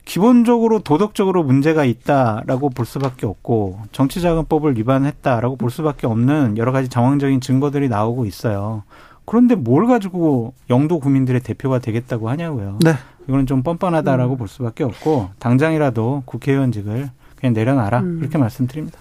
기본적으로 0.05 0.79
도덕적으로 0.79 1.43
문제가 1.43 1.85
있다라고 1.85 2.69
볼 2.69 2.85
수밖에 2.85 3.25
없고 3.25 3.79
정치자금법을 3.91 4.77
위반했다라고 4.77 5.55
볼 5.55 5.71
수밖에 5.71 6.05
없는 6.05 6.57
여러 6.57 6.71
가지 6.71 6.89
정황적인 6.89 7.41
증거들이 7.41 7.89
나오고 7.89 8.25
있어요. 8.25 8.83
그런데 9.25 9.55
뭘 9.55 9.87
가지고 9.87 10.53
영도 10.69 10.99
구민들의 10.99 11.41
대표가 11.41 11.79
되겠다고 11.79 12.29
하냐고요. 12.29 12.79
네. 12.83 12.93
이거는 13.27 13.45
좀 13.45 13.63
뻔뻔하다라고 13.63 14.33
음. 14.33 14.37
볼 14.37 14.47
수밖에 14.47 14.83
없고 14.83 15.29
당장이라도 15.39 16.23
국회의원직을 16.25 17.09
그냥 17.37 17.53
내려놔라 17.53 17.99
음. 17.99 18.17
그렇게 18.19 18.37
말씀드립니다. 18.37 18.99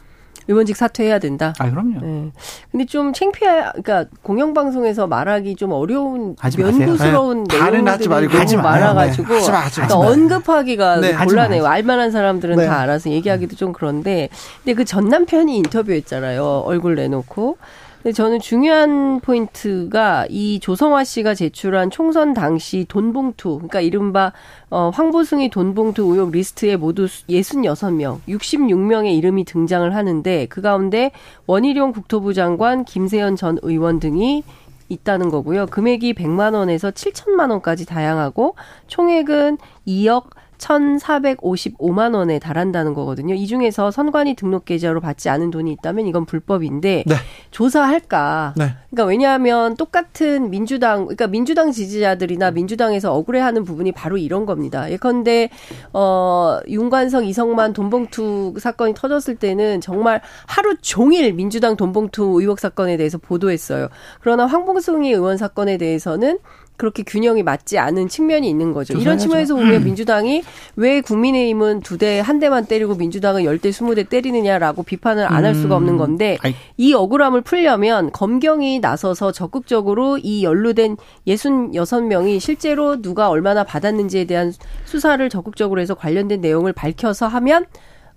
의원직 0.48 0.76
사퇴해야 0.76 1.20
된다. 1.20 1.52
아 1.61 1.70
그럼요. 1.70 2.00
네. 2.00 2.30
근데 2.72 2.85
좀 2.85 3.12
창피해. 3.12 3.62
그러니까 3.80 4.06
공영방송에서 4.22 5.06
말하기 5.06 5.54
좀 5.54 5.70
어려운 5.70 6.35
면구스러운 6.58 7.44
네. 7.44 7.58
내용들이 7.70 8.08
말고 8.08 8.37
하지 8.38 8.56
많아가지고 8.56 9.28
네. 9.28 9.35
하지 9.35 9.50
마, 9.52 9.58
하지 9.61 9.80
마, 9.80 9.87
그러니까 9.87 10.11
언급하기가 10.11 11.00
네, 11.00 11.14
곤란해요. 11.14 11.64
알만한 11.64 12.11
사람들은 12.11 12.56
네. 12.56 12.66
다 12.66 12.80
알아서 12.80 13.11
얘기하기도 13.11 13.54
좀 13.54 13.72
그런데 13.72 14.28
근데 14.64 14.74
그 14.74 14.85
전 14.85 15.08
남편이 15.08 15.56
인터뷰했잖아요. 15.58 16.62
얼굴 16.66 16.96
내놓고. 16.96 17.56
근데 18.03 18.12
저는 18.15 18.41
중요한 18.41 19.21
포인트가 19.21 20.27
이 20.29 20.59
조성화 20.59 21.05
씨가 21.05 21.37
제출한 21.37 21.88
총선 21.88 22.35
당시 22.35 22.85
돈봉투, 22.88 23.59
그러니까 23.59 23.81
이른바 23.81 24.33
어, 24.71 24.91
황보승희 24.92 25.51
돈봉투 25.51 26.03
의혹 26.03 26.33
리스트에 26.33 26.75
모두 26.75 27.05
66명, 27.05 28.19
66명의 28.29 29.17
이름이 29.17 29.45
등장을 29.45 29.95
하는데 29.95 30.47
그 30.47 30.61
가운데 30.61 31.12
원희룡 31.47 31.93
국토부 31.93 32.35
장관, 32.35 32.85
김세연 32.85 33.37
전 33.37 33.59
의원 33.62 34.01
등이 34.01 34.43
있다는 34.88 35.31
거고요. 35.31 35.67
금액이 35.67 36.15
100만 36.15 36.55
원에서 36.55 36.91
7천만 36.91 37.51
원까지 37.51 37.87
다양하고 37.87 38.57
총액은 38.88 39.59
2억 39.87 40.25
1,455만 40.62 42.14
원에 42.14 42.38
달한다는 42.38 42.94
거거든요. 42.94 43.35
이 43.35 43.46
중에서 43.46 43.90
선관위 43.90 44.35
등록 44.35 44.64
계좌로 44.64 45.01
받지 45.01 45.29
않은 45.29 45.51
돈이 45.51 45.72
있다면 45.72 46.07
이건 46.07 46.25
불법인데 46.25 47.05
네. 47.07 47.14
조사할까? 47.51 48.55
네. 48.57 48.75
그러니까 48.90 49.09
왜냐하면 49.09 49.77
똑같은 49.77 50.51
민주당 50.51 51.03
그러니까 51.05 51.27
민주당 51.27 51.72
지지자들이나 51.72 52.51
민주당에서 52.53 53.14
억울해하는 53.14 53.64
부분이 53.64 53.92
바로 53.92 54.16
이런 54.16 54.46
겁니다. 54.46 54.90
예컨대 54.90 55.51
어 55.92 56.61
윤관성 56.68 57.25
이성만 57.25 57.72
돈봉투 57.72 58.55
사건이 58.59 58.94
터졌을 58.94 59.37
때는 59.37 59.81
정말 59.81 60.20
하루 60.46 60.77
종일 60.81 61.33
민주당 61.33 61.77
돈봉투 61.77 62.40
의혹 62.40 62.61
사건에 62.61 62.96
대해서 62.96 63.18
보도했어요. 63.18 63.88
그러나 64.20 64.46
황봉승희 64.46 65.11
의원 65.11 65.37
사건에 65.37 65.77
대해서는 65.77 66.38
그렇게 66.83 67.05
균형이 67.05 67.45
맞지 67.45 67.79
않은 67.79 68.09
측면이 68.09 68.51
있는 68.51 68.73
거죠. 68.73 68.99
이런 68.99 69.16
측면에서 69.16 69.55
보면 69.55 69.73
음. 69.77 69.85
민주당이 69.85 70.42
왜 70.75 71.01
국민의힘은 71.01 71.79
두 71.83 71.97
대 71.97 72.18
한 72.21 72.40
대만 72.40 72.66
때리고 72.66 72.97
민주당은 72.97 73.45
열 73.45 73.61
대 73.61 73.71
스무 73.71 73.95
대 73.95 74.03
때리느냐라고 74.03 74.83
비판을 74.83 75.25
안 75.33 75.45
할 75.45 75.55
수가 75.55 75.77
없는 75.77 75.95
음. 75.95 75.99
건데 75.99 76.38
이 76.77 76.92
억울함을 76.92 77.42
풀려면 77.42 78.11
검경이 78.11 78.81
나서서 78.81 79.31
적극적으로 79.31 80.18
이 80.18 80.42
연루된 80.42 80.97
예순 81.29 81.77
여섯 81.77 82.01
명이 82.03 82.40
실제로 82.40 83.01
누가 83.01 83.29
얼마나 83.31 83.62
받았는지에 83.62 84.25
대한 84.25 84.53
수사를 84.85 85.29
적극적으로 85.31 85.81
해서 85.81 85.95
관련된 85.95 86.40
내용을 86.40 86.73
밝혀서 86.73 87.29
하면 87.29 87.66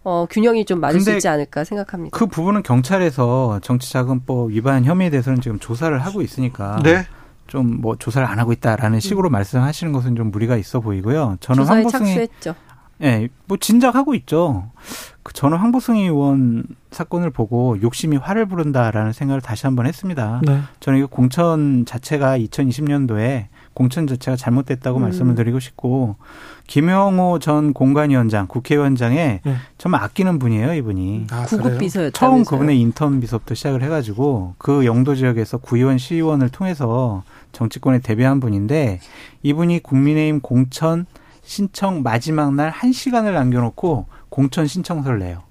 어, 0.04 0.26
균형이 0.28 0.66
좀 0.66 0.80
맞을 0.80 1.00
수 1.02 1.12
있지 1.14 1.28
않을까 1.28 1.64
생각합니다. 1.64 2.18
그 2.18 2.26
부분은 2.26 2.64
경찰에서 2.64 3.60
정치자금법 3.62 4.50
위반 4.50 4.86
혐의에 4.86 5.12
대해서는 5.12 5.42
지금 5.42 5.60
조사를 5.60 5.98
하고 6.00 6.24
있으니까. 6.24 6.80
네. 6.84 7.06
좀 7.48 7.80
뭐 7.82 7.96
조사를 7.96 8.28
안 8.28 8.40
하고 8.40 8.52
있다라는 8.52 9.00
식으로 9.00 9.30
음. 9.30 9.32
말씀하시는 9.34 9.94
것은 9.94 10.16
좀 10.16 10.32
무리가 10.32 10.58
있어 10.58 10.80
보이고요. 10.80 11.38
저는 11.40 11.66
황보승이 11.66 12.06
착수했죠. 12.06 12.56
예, 13.02 13.28
뭐 13.46 13.58
진작하고 13.58 14.16
있죠. 14.16 14.70
그 15.22 15.34
저는 15.34 15.58
황보승 15.58 15.98
의원 15.98 16.64
사건을 16.92 17.30
보고 17.30 17.82
욕심이 17.82 18.16
화를 18.16 18.46
부른다라는 18.46 19.12
생각을 19.12 19.42
다시 19.42 19.66
한번 19.66 19.86
했습니다. 19.86 20.40
네. 20.46 20.62
저는 20.80 21.00
이거 21.00 21.08
공천 21.08 21.86
자체가 21.86 22.38
2020년도에 22.40 23.48
공천 23.74 24.08
자체가 24.08 24.38
잘못됐다고 24.38 25.00
음. 25.00 25.02
말씀을 25.02 25.36
드리고 25.36 25.60
싶고 25.60 26.16
김영호 26.68 27.40
전 27.40 27.74
공관위원장 27.74 28.48
국회의원장에 28.48 29.42
네. 29.44 29.56
정말 29.78 30.02
아끼는 30.02 30.40
분이에요 30.40 30.74
이분이 30.74 31.28
아, 31.30 31.46
구급 31.46 31.78
비서였 31.78 32.14
처음 32.14 32.46
그분의 32.46 32.80
인턴 32.80 33.20
비서부터 33.20 33.54
시작을 33.54 33.84
해가지고 33.84 34.56
그 34.58 34.86
영도 34.86 35.14
지역에서 35.14 35.58
구의원 35.58 35.98
시의원을 35.98 36.50
통해서 36.50 37.24
정치권에 37.56 38.00
데뷔한 38.00 38.40
분인데 38.40 39.00
이분이 39.42 39.82
국민의힘 39.82 40.42
공천 40.42 41.06
신청 41.42 42.04
마지막 42.04 42.54
날 42.54 42.72
1시간을 42.72 43.34
남겨놓고 43.34 44.08
공천 44.30 44.68
신청서를 44.68 45.20
내요. 45.20 45.44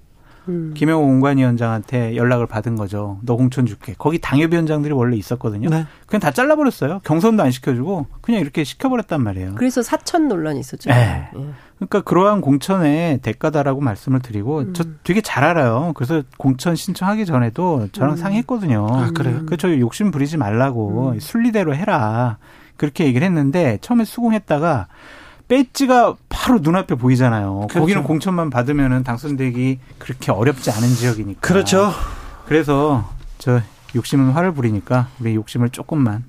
음. 0.47 0.73
김영호 0.75 1.05
공관위원장한테 1.05 2.15
연락을 2.15 2.47
받은 2.47 2.75
거죠. 2.75 3.19
너 3.23 3.35
공천 3.35 3.65
줄게. 3.65 3.95
거기 3.97 4.19
당협위원장들이 4.19 4.93
원래 4.93 5.17
있었거든요. 5.17 5.69
네. 5.69 5.85
그냥 6.05 6.21
다 6.21 6.31
잘라버렸어요. 6.31 7.01
경선도 7.03 7.43
안 7.43 7.51
시켜주고 7.51 8.07
그냥 8.21 8.41
이렇게 8.41 8.63
시켜버렸단 8.63 9.21
말이에요. 9.21 9.55
그래서 9.55 9.81
사천 9.81 10.27
논란이 10.27 10.59
있었죠. 10.59 10.89
네. 10.89 11.29
네. 11.33 11.45
그러니까 11.77 12.01
그러한 12.01 12.41
공천의 12.41 13.19
대가다라고 13.19 13.81
말씀을 13.81 14.21
드리고 14.21 14.59
음. 14.59 14.73
저 14.73 14.83
되게 15.03 15.21
잘 15.21 15.43
알아요. 15.43 15.91
그래서 15.95 16.23
공천 16.37 16.75
신청하기 16.75 17.25
전에도 17.25 17.87
저랑 17.91 18.11
음. 18.13 18.17
상의했거든요. 18.17 18.87
아, 18.89 19.11
그래요? 19.13 19.45
그저 19.45 19.77
욕심 19.79 20.11
부리지 20.11 20.37
말라고 20.37 21.11
음. 21.13 21.19
순리대로 21.19 21.75
해라. 21.75 22.37
그렇게 22.77 23.05
얘기를 23.05 23.25
했는데 23.25 23.77
처음에 23.81 24.05
수긍했다가 24.05 24.87
배지가 25.47 26.15
바로 26.29 26.59
눈앞에 26.59 26.95
보이잖아요. 26.95 27.67
그렇죠. 27.69 27.79
거기는 27.79 28.03
공천만 28.03 28.49
받으면은 28.49 29.03
당선되기 29.03 29.79
그렇게 29.99 30.31
어렵지 30.31 30.71
않은 30.71 30.87
지역이니까. 30.89 31.41
그렇죠. 31.41 31.91
그래서 32.45 33.09
저 33.37 33.61
욕심은 33.95 34.31
화를 34.31 34.53
부리니까 34.53 35.07
우리 35.19 35.35
욕심을 35.35 35.69
조금만 35.69 36.23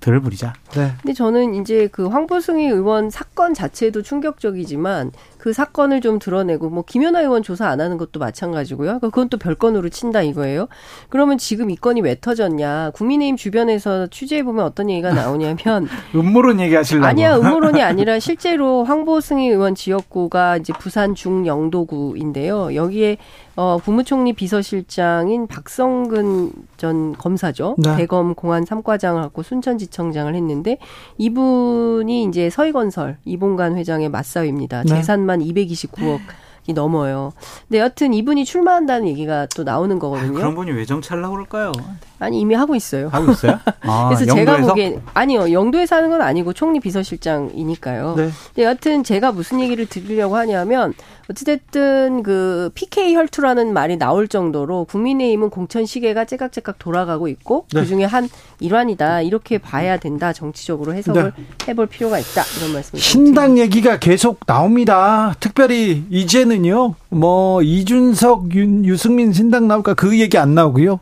덜 0.00 0.20
부리자. 0.20 0.52
네. 0.72 0.92
근데 1.00 1.12
저는 1.12 1.54
이제 1.54 1.88
그 1.90 2.06
황보승희 2.06 2.66
의원 2.66 3.10
사건 3.10 3.54
자체도 3.54 4.02
충격적이지만 4.02 5.12
그 5.46 5.52
사건을 5.52 6.00
좀 6.00 6.18
드러내고 6.18 6.70
뭐 6.70 6.82
김연아 6.84 7.20
의원 7.20 7.44
조사 7.44 7.68
안 7.68 7.80
하는 7.80 7.98
것도 7.98 8.18
마찬가지고요. 8.18 8.86
그러니까 8.86 9.10
그건 9.10 9.28
또 9.28 9.38
별건으로 9.38 9.90
친다 9.90 10.20
이거예요. 10.20 10.66
그러면 11.08 11.38
지금 11.38 11.70
이 11.70 11.76
건이 11.76 12.00
왜 12.00 12.18
터졌냐? 12.20 12.90
국민의힘 12.94 13.36
주변에서 13.36 14.08
취재해 14.08 14.42
보면 14.42 14.64
어떤 14.64 14.90
얘기가 14.90 15.14
나오냐면 15.14 15.86
음모론 16.16 16.58
얘기하실라고. 16.58 17.06
아니야, 17.06 17.36
음모론이 17.36 17.80
아니라 17.80 18.18
실제로 18.18 18.82
황보승희 18.82 19.48
의원 19.48 19.76
지역구가 19.76 20.56
이제 20.56 20.72
부산 20.80 21.14
중영도구인데요. 21.14 22.74
여기에 22.74 23.18
어, 23.56 23.78
국무총리 23.82 24.34
비서실장인 24.34 25.46
박성근 25.46 26.52
전 26.76 27.16
검사죠. 27.16 27.76
네. 27.78 27.96
대검 27.96 28.34
공안 28.34 28.64
3과장을 28.64 29.22
갖고 29.22 29.42
순천지청장을 29.42 30.34
했는데 30.34 30.76
이분이 31.16 32.24
이제 32.24 32.50
서희건설 32.50 33.16
이봉간 33.24 33.76
회장의 33.76 34.10
맞사위입니다. 34.10 34.82
네. 34.82 34.88
재산만 34.88 35.35
한 35.40 35.46
229억. 35.46 36.20
이 36.68 36.72
넘어요. 36.72 37.32
근데 37.68 37.78
여튼 37.78 38.12
이분이 38.12 38.44
출마한다는 38.44 39.06
얘기가 39.06 39.46
또 39.54 39.62
나오는 39.62 39.98
거거든요. 40.00 40.30
아, 40.30 40.40
그런 40.40 40.54
분이 40.56 40.72
왜 40.72 40.84
정치하려고 40.84 41.34
그럴까요? 41.34 41.70
아니 42.18 42.40
이미 42.40 42.54
하고 42.54 42.74
있어요. 42.74 43.08
하고 43.08 43.32
있어요? 43.32 43.58
아, 43.82 44.08
그래서 44.08 44.32
제가 44.34 44.58
보기엔 44.58 45.02
아니요 45.14 45.52
영도에 45.52 45.86
사는 45.86 46.08
건 46.08 46.22
아니고 46.22 46.52
총리 46.52 46.80
비서실장이니까요. 46.80 48.14
네. 48.16 48.30
근데 48.54 48.64
여튼 48.64 49.04
제가 49.04 49.32
무슨 49.32 49.60
얘기를 49.60 49.86
드리려고 49.86 50.36
하냐면 50.36 50.94
어찌됐든 51.28 52.22
그 52.22 52.70
PK 52.74 53.14
혈투라는 53.14 53.72
말이 53.72 53.96
나올 53.96 54.28
정도로 54.28 54.84
국민의힘은 54.84 55.50
공천 55.50 55.84
시계가 55.84 56.24
째깍째깍 56.24 56.78
돌아가고 56.78 57.28
있고 57.28 57.66
네. 57.72 57.80
그 57.80 57.86
중에 57.86 58.04
한 58.04 58.28
일환이다 58.60 59.22
이렇게 59.22 59.58
봐야 59.58 59.98
된다 59.98 60.32
정치적으로 60.32 60.94
해석을 60.94 61.32
네. 61.36 61.44
해볼 61.68 61.86
필요가 61.86 62.18
있다 62.18 62.42
이런 62.58 62.72
말씀. 62.72 62.98
신당 62.98 63.58
얘기가 63.58 63.98
계속 63.98 64.46
나옵니다. 64.46 65.34
특별히 65.40 66.04
이제는요 66.10 66.94
뭐 67.08 67.60
이준석 67.62 68.54
윤, 68.54 68.84
유승민 68.84 69.32
신당 69.32 69.68
나올까 69.68 69.94
그 69.94 70.18
얘기 70.18 70.38
안 70.38 70.54
나오고요. 70.54 71.00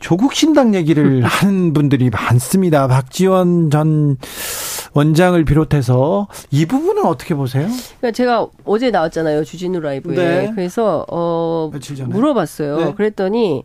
조국 0.00 0.34
신당 0.34 0.74
얘기를 0.74 1.22
하는 1.24 1.72
분들이 1.72 2.10
많습니다. 2.10 2.86
박지원 2.86 3.70
전 3.70 4.16
원장을 4.94 5.44
비롯해서 5.44 6.28
이 6.50 6.64
부분은 6.66 7.04
어떻게 7.04 7.34
보세요? 7.34 7.66
그러니까 8.00 8.12
제가 8.12 8.46
어제 8.64 8.90
나왔잖아요 8.90 9.44
주진우 9.44 9.80
라이브에 9.80 10.14
네. 10.14 10.52
그래서 10.54 11.04
어 11.10 11.70
물어봤어요. 12.06 12.76
네. 12.78 12.94
그랬더니 12.94 13.64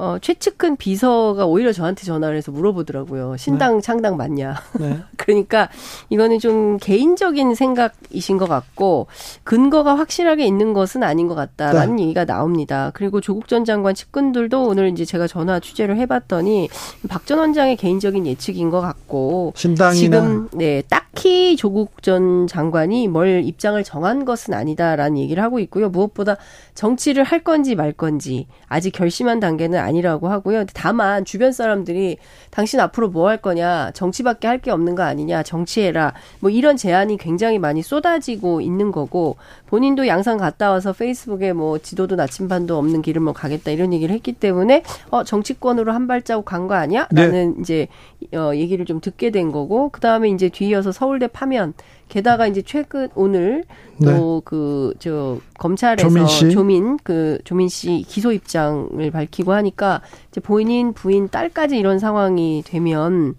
어, 0.00 0.16
최측근 0.18 0.76
비서가 0.76 1.44
오히려 1.44 1.72
저한테 1.72 2.04
전화를 2.04 2.36
해서 2.36 2.50
물어보더라고요. 2.52 3.36
신당 3.36 3.76
네. 3.76 3.80
창당 3.82 4.16
맞냐. 4.16 4.54
네. 4.78 4.98
그러니까 5.18 5.68
이거는 6.08 6.38
좀 6.38 6.78
개인적인 6.78 7.54
생각이신 7.54 8.38
것 8.38 8.48
같고 8.48 9.08
근거가 9.44 9.98
확실하게 9.98 10.46
있는 10.46 10.72
것은 10.72 11.02
아닌 11.02 11.28
것 11.28 11.34
같다라는 11.34 11.96
네. 11.96 12.04
얘기가 12.04 12.24
나옵니다. 12.24 12.90
그리고 12.94 13.20
조국 13.20 13.46
전 13.46 13.66
장관 13.66 13.94
측근들도 13.94 14.62
오늘 14.66 14.88
이제 14.88 15.04
제가 15.04 15.26
전화 15.26 15.60
취재를 15.60 15.96
해봤더니 15.98 16.68
박 17.08 17.20
전 17.26 17.38
원장의 17.38 17.76
개인적인 17.76 18.26
예측인 18.26 18.70
것 18.70 18.80
같고 18.80 19.52
신당이나 19.54 19.94
지금 19.94 20.48
네 20.52 20.82
딱히 20.88 21.54
조국 21.56 22.02
전 22.02 22.46
장관이 22.48 23.06
뭘 23.06 23.42
입장을 23.44 23.80
정한 23.84 24.24
것은 24.24 24.54
아니다라는 24.54 25.18
얘기를 25.18 25.42
하고 25.42 25.60
있고요. 25.60 25.90
무엇보다 25.90 26.36
정치를 26.74 27.22
할 27.22 27.44
건지 27.44 27.74
말 27.76 27.92
건지 27.92 28.46
아직 28.66 28.90
결심한 28.92 29.38
단계는 29.38 29.78
아니 29.78 29.89
라고 30.00 30.28
하고요. 30.28 30.64
다만 30.72 31.24
주변 31.24 31.50
사람들이 31.52 32.18
당신 32.50 32.78
앞으로 32.80 33.08
뭐 33.10 33.28
할 33.28 33.36
거냐, 33.38 33.90
정치밖에 33.92 34.46
할 34.46 34.60
게 34.60 34.70
없는 34.70 34.94
거 34.94 35.02
아니냐, 35.02 35.42
정치해라. 35.42 36.14
뭐 36.38 36.50
이런 36.50 36.76
제안이 36.76 37.16
굉장히 37.16 37.58
많이 37.58 37.82
쏟아지고 37.82 38.60
있는 38.60 38.92
거고 38.92 39.36
본인도 39.70 40.08
양산 40.08 40.36
갔다 40.36 40.70
와서 40.70 40.92
페이스북에 40.92 41.52
뭐 41.52 41.78
지도도 41.78 42.16
나침반도 42.16 42.76
없는 42.76 43.02
길을 43.02 43.22
뭐 43.22 43.32
가겠다 43.32 43.70
이런 43.70 43.92
얘기를 43.92 44.12
했기 44.14 44.32
때문에 44.32 44.82
어 45.10 45.22
정치권으로 45.24 45.92
한 45.92 46.06
발자국 46.08 46.44
간 46.44 46.66
거 46.66 46.74
아니야? 46.74 47.06
라는 47.10 47.54
네. 47.54 47.60
이제 47.60 47.88
어 48.36 48.52
얘기를 48.54 48.84
좀 48.84 49.00
듣게 49.00 49.30
된 49.30 49.50
거고 49.52 49.88
그다음에 49.88 50.28
이제 50.28 50.48
뒤이어서 50.48 50.92
서울대 50.92 51.26
파면 51.26 51.72
게다가 52.08 52.46
이제 52.48 52.62
최근 52.62 53.08
오늘 53.14 53.64
또 54.04 54.42
그저 54.44 55.38
네. 55.38 55.40
그 55.40 55.40
검찰에서 55.58 56.08
조민, 56.08 56.26
씨. 56.26 56.50
조민 56.50 56.96
그 57.02 57.38
조민 57.44 57.68
씨 57.68 58.04
기소 58.08 58.32
입장을 58.32 59.10
밝히고 59.10 59.52
하니까 59.52 60.02
이제 60.30 60.40
본인 60.40 60.92
부인 60.92 61.28
딸까지 61.28 61.78
이런 61.78 61.98
상황이 61.98 62.62
되면 62.66 63.36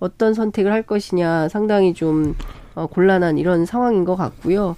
어떤 0.00 0.32
선택을 0.34 0.72
할 0.72 0.82
것이냐 0.82 1.48
상당히 1.50 1.92
좀 1.94 2.34
어, 2.74 2.86
곤란한 2.86 3.38
이런 3.38 3.64
상황인 3.64 4.04
것 4.04 4.16
같고요. 4.16 4.76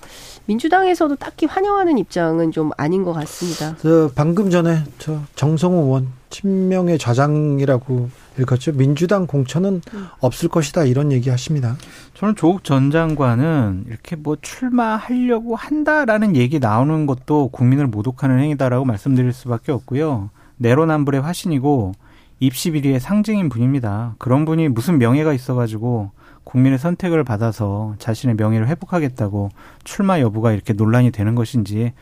민주당에서도 0.49 1.17
딱히 1.17 1.45
환영하는 1.45 1.99
입장은 1.99 2.53
좀 2.53 2.71
아닌 2.79 3.05
것 3.05 3.13
같습니다. 3.13 3.77
저 3.83 4.11
방금 4.15 4.49
전에 4.49 4.83
저 4.99 5.21
정성호 5.35 5.83
의원 5.83 6.09
친명의 6.31 6.99
좌장이라고 6.99 8.09
읽었죠. 8.41 8.73
민주당 8.73 9.27
공천은 9.27 9.83
음. 9.93 10.07
없을 10.21 10.49
것이다 10.49 10.85
이런 10.85 11.13
얘기 11.13 11.29
하십니다. 11.29 11.77
저는 12.15 12.35
조국 12.35 12.65
전 12.65 12.91
장관은 12.91 13.85
이렇게 13.89 14.17
뭐 14.17 14.37
출마하려고 14.41 15.55
한다라는 15.55 16.35
얘기 16.35 16.59
나오는 16.59 17.05
것도 17.05 17.49
국민을 17.49 17.87
모독하는 17.87 18.39
행위다라고 18.39 18.87
말씀드릴 18.87 19.35
수밖에 19.35 19.71
없고요. 19.71 20.31
내로남불의 20.57 21.21
화신이고 21.21 21.93
입시 22.41 22.71
비리의 22.71 23.01
상징인 23.01 23.51
분입니다. 23.51 24.15
그런 24.17 24.47
분이 24.47 24.69
무슨 24.69 24.97
명예가 24.97 25.35
있어가지고 25.35 26.11
국민의 26.49 26.79
선택을 26.79 27.25
받아서 27.25 27.95
자신의 27.99 28.37
명예를 28.37 28.69
회복하겠다고 28.69 29.51
출마 29.85 30.19
여부가 30.21 30.53
이렇게 30.53 30.73
논란이 30.73 31.11
되는 31.11 31.35
것인지 31.35 31.93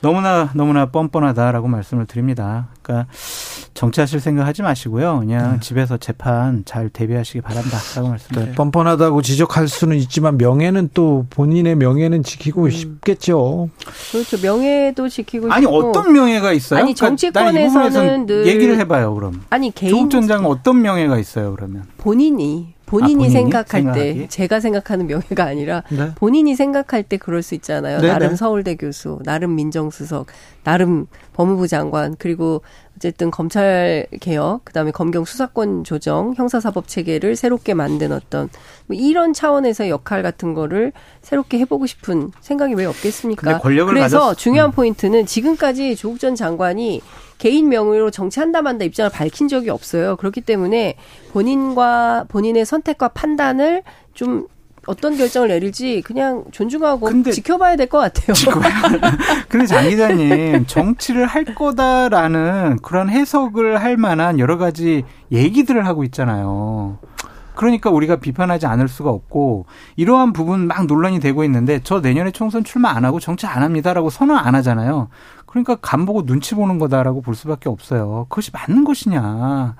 너무나 0.00 0.50
너무나 0.52 0.86
뻔뻔하다라고 0.86 1.68
말씀을 1.68 2.04
드립니다. 2.06 2.68
그러니까 2.82 3.08
정치하실 3.72 4.20
생각 4.20 4.46
하지 4.46 4.62
마시고요. 4.62 5.20
그냥 5.20 5.52
네. 5.54 5.60
집에서 5.60 5.96
재판 5.96 6.64
잘 6.66 6.90
대비하시기 6.90 7.40
바란다라고 7.40 8.08
말씀드려요. 8.10 8.46
네, 8.48 8.52
뻔뻔하다고 8.54 9.22
지적할 9.22 9.68
수는 9.68 9.96
있지만 9.98 10.36
명예는 10.36 10.90
또 10.92 11.24
본인의 11.30 11.76
명예는 11.76 12.22
지키고 12.24 12.64
음. 12.64 12.70
싶겠죠. 12.70 13.70
그렇죠. 14.10 14.36
명예도 14.42 15.08
지키고 15.08 15.50
아니 15.50 15.62
싶고. 15.62 15.76
어떤 15.78 16.12
명예가 16.12 16.52
있어요? 16.52 16.80
아니 16.80 16.94
그러니까 16.94 17.06
정치권에서는 17.06 17.90
그러니까 17.90 18.26
늘 18.26 18.46
얘기를 18.46 18.76
해봐요. 18.80 19.14
그럼 19.14 19.42
아니 19.48 19.70
개인 19.70 19.90
조국 19.90 20.10
전 20.10 20.26
장관 20.26 20.50
어떤 20.50 20.82
명예가 20.82 21.16
있어요? 21.18 21.54
그러면 21.54 21.84
본인이 21.96 22.74
본인이, 22.86 23.14
아, 23.14 23.16
본인이? 23.16 23.30
생각할 23.30 23.80
생각하기? 23.82 24.18
때 24.18 24.28
제가 24.28 24.60
생각하는 24.60 25.06
명예가 25.06 25.44
아니라 25.44 25.82
네. 25.90 26.12
본인이 26.14 26.54
생각할 26.54 27.02
때 27.02 27.16
그럴 27.16 27.42
수 27.42 27.54
있잖아요. 27.54 28.00
네 28.00 28.08
나름 28.08 28.30
네. 28.30 28.36
서울대 28.36 28.76
교수, 28.76 29.18
나름 29.24 29.54
민정수석, 29.56 30.26
나름 30.64 31.06
법무부 31.32 31.68
장관 31.68 32.14
그리고 32.18 32.62
어쨌든 33.04 33.30
검찰 33.30 34.06
개혁, 34.20 34.64
그다음에 34.64 34.90
검경 34.90 35.26
수사권 35.26 35.84
조정, 35.84 36.32
형사사법 36.36 36.88
체계를 36.88 37.36
새롭게 37.36 37.74
만든 37.74 38.12
어떤 38.12 38.48
뭐 38.86 38.96
이런 38.96 39.34
차원에서 39.34 39.90
역할 39.90 40.22
같은 40.22 40.54
거를 40.54 40.92
새롭게 41.20 41.58
해보고 41.58 41.84
싶은 41.84 42.30
생각이 42.40 42.72
왜 42.72 42.86
없겠습니까? 42.86 43.60
그래서 43.60 44.20
가졌... 44.20 44.38
중요한 44.38 44.70
음. 44.70 44.72
포인트는 44.72 45.26
지금까지 45.26 45.96
조국 45.96 46.18
전 46.18 46.34
장관이 46.34 47.02
개인 47.36 47.68
명의로 47.68 48.10
정치한다 48.10 48.62
만다 48.62 48.86
입장을 48.86 49.10
밝힌 49.10 49.48
적이 49.48 49.68
없어요. 49.68 50.16
그렇기 50.16 50.40
때문에 50.40 50.96
본인과 51.32 52.24
본인의 52.28 52.64
선택과 52.64 53.08
판단을 53.08 53.82
좀 54.14 54.46
어떤 54.86 55.16
결정을 55.16 55.48
내릴지 55.48 56.02
그냥 56.02 56.44
존중하고 56.52 57.06
근데, 57.06 57.30
지켜봐야 57.30 57.76
될 57.76 57.88
것 57.88 57.98
같아요. 57.98 58.34
근데 59.48 59.66
장 59.66 59.88
기자님 59.88 60.66
정치를 60.66 61.26
할 61.26 61.44
거다라는 61.44 62.78
그런 62.82 63.08
해석을 63.08 63.82
할 63.82 63.96
만한 63.96 64.38
여러 64.38 64.58
가지 64.58 65.04
얘기들을 65.32 65.86
하고 65.86 66.04
있잖아요. 66.04 66.98
그러니까 67.54 67.88
우리가 67.90 68.16
비판하지 68.16 68.66
않을 68.66 68.88
수가 68.88 69.10
없고 69.10 69.66
이러한 69.96 70.32
부분 70.32 70.66
막 70.66 70.86
논란이 70.86 71.20
되고 71.20 71.44
있는데 71.44 71.80
저 71.84 72.00
내년에 72.00 72.32
총선 72.32 72.64
출마 72.64 72.90
안 72.90 73.04
하고 73.04 73.20
정치 73.20 73.46
안 73.46 73.62
합니다라고 73.62 74.10
선언 74.10 74.36
안 74.36 74.54
하잖아요. 74.56 75.08
그러니까 75.46 75.76
간 75.76 76.04
보고 76.04 76.26
눈치 76.26 76.56
보는 76.56 76.78
거다라고 76.80 77.20
볼 77.22 77.36
수밖에 77.36 77.68
없어요. 77.68 78.26
그것이 78.28 78.50
맞는 78.52 78.82
것이냐. 78.84 79.76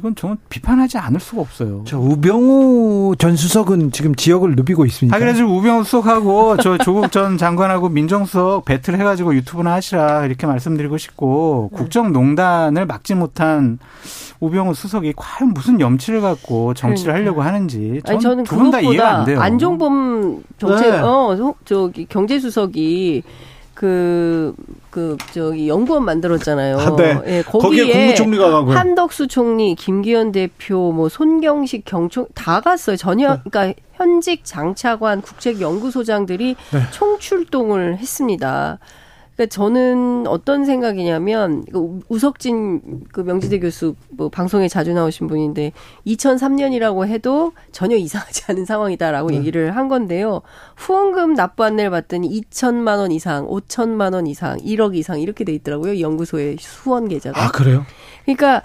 이건 0.00 0.14
저는 0.14 0.38
비판하지 0.48 0.96
않을 0.96 1.20
수가 1.20 1.42
없어요. 1.42 1.82
저 1.86 1.98
우병우 1.98 3.16
전 3.18 3.36
수석은 3.36 3.92
지금 3.92 4.14
지역을 4.14 4.56
누비고 4.56 4.86
있습니다. 4.86 5.14
아, 5.14 5.18
그래서 5.18 5.44
우병우 5.44 5.84
수석하고 5.84 6.56
저 6.56 6.78
조국 6.78 7.12
전 7.12 7.36
장관하고 7.36 7.90
민정수석 7.90 8.64
배틀 8.64 8.98
해가지고 8.98 9.34
유튜브나 9.34 9.74
하시라 9.74 10.24
이렇게 10.24 10.46
말씀드리고 10.46 10.96
싶고 10.96 11.68
네. 11.72 11.76
국정농단을 11.76 12.86
막지 12.86 13.14
못한 13.14 13.78
우병우 14.40 14.72
수석이 14.72 15.12
과연 15.16 15.52
무슨 15.52 15.80
염치를 15.80 16.22
갖고 16.22 16.72
정치를 16.72 17.12
그러니까. 17.12 17.32
하려고 17.32 17.42
하는지 17.42 18.00
아니, 18.06 18.18
저는 18.18 18.44
두분 18.44 18.70
다 18.70 18.80
이해가 18.80 19.18
안 19.18 19.24
돼요. 19.26 19.38
안종범 19.38 20.44
정책 20.56 20.92
네. 20.92 20.98
어 20.98 21.54
저기 21.66 22.06
경제수석이 22.06 23.22
그, 23.80 24.54
그, 24.90 25.16
저기, 25.32 25.66
연구원 25.66 26.04
만들었잖아요. 26.04 26.78
아, 26.78 26.96
네. 26.96 27.18
예, 27.26 27.42
거기에, 27.42 27.90
국무총리가 27.90 28.50
가고요. 28.50 28.76
한덕수 28.76 29.26
총리, 29.26 29.74
김기현 29.74 30.32
대표, 30.32 30.92
뭐, 30.92 31.08
손경식 31.08 31.86
경총, 31.86 32.26
다 32.34 32.60
갔어요. 32.60 32.98
전혀, 32.98 33.36
네. 33.36 33.40
그러니까 33.42 33.80
현직 33.94 34.44
장차관 34.44 35.22
국책연구소장들이 35.22 36.56
네. 36.72 36.80
총출동을 36.90 37.96
했습니다. 37.96 38.78
그러니까 39.40 39.46
저는 39.46 40.26
어떤 40.26 40.66
생각이냐면 40.66 41.64
그 41.72 42.00
우석진 42.10 43.04
그 43.10 43.22
명지대 43.22 43.60
교수 43.60 43.94
뭐 44.10 44.28
방송에 44.28 44.68
자주 44.68 44.92
나오신 44.92 45.28
분인데 45.28 45.72
2003년이라고 46.06 47.06
해도 47.06 47.52
전혀 47.72 47.96
이상하지 47.96 48.44
않은 48.48 48.66
상황이다라고 48.66 49.30
네. 49.30 49.38
얘기를 49.38 49.74
한 49.74 49.88
건데요. 49.88 50.42
후원금 50.76 51.34
납부 51.36 51.64
안내를 51.64 51.90
봤더니 51.90 52.28
2천만 52.28 52.98
원 52.98 53.12
이상, 53.12 53.46
5천만 53.46 54.12
원 54.12 54.26
이상, 54.26 54.58
1억 54.58 54.94
이상 54.94 55.18
이렇게 55.18 55.44
돼 55.44 55.54
있더라고요. 55.54 56.00
연구소의 56.00 56.58
후원 56.60 57.08
계좌가. 57.08 57.42
아, 57.42 57.50
그래요? 57.50 57.86
그러니까 58.26 58.62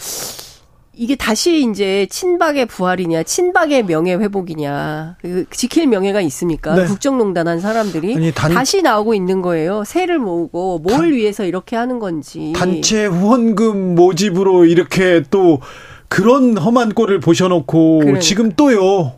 이게 0.97 1.15
다시 1.15 1.67
이제 1.69 2.08
친박의 2.10 2.67
부활이냐, 2.67 3.23
친박의 3.23 3.84
명예 3.84 4.15
회복이냐, 4.15 5.17
그 5.21 5.45
지킬 5.51 5.88
명예가 5.88 6.21
있습니까? 6.21 6.75
네. 6.75 6.86
국정농단 6.86 7.47
한 7.47 7.60
사람들이 7.60 8.15
아니, 8.15 8.31
단, 8.31 8.53
다시 8.53 8.81
나오고 8.81 9.13
있는 9.13 9.41
거예요. 9.41 9.84
세를 9.84 10.19
모으고 10.19 10.79
뭘 10.79 10.97
단, 10.97 11.12
위해서 11.12 11.45
이렇게 11.45 11.75
하는 11.75 11.99
건지. 11.99 12.53
단체 12.55 13.05
후원금 13.05 13.95
모집으로 13.95 14.65
이렇게 14.65 15.23
또 15.29 15.60
그런 16.08 16.58
험한 16.58 16.93
꼴을 16.93 17.19
보셔놓고 17.19 17.99
그러니까. 17.99 18.19
지금 18.21 18.51
또요. 18.53 19.13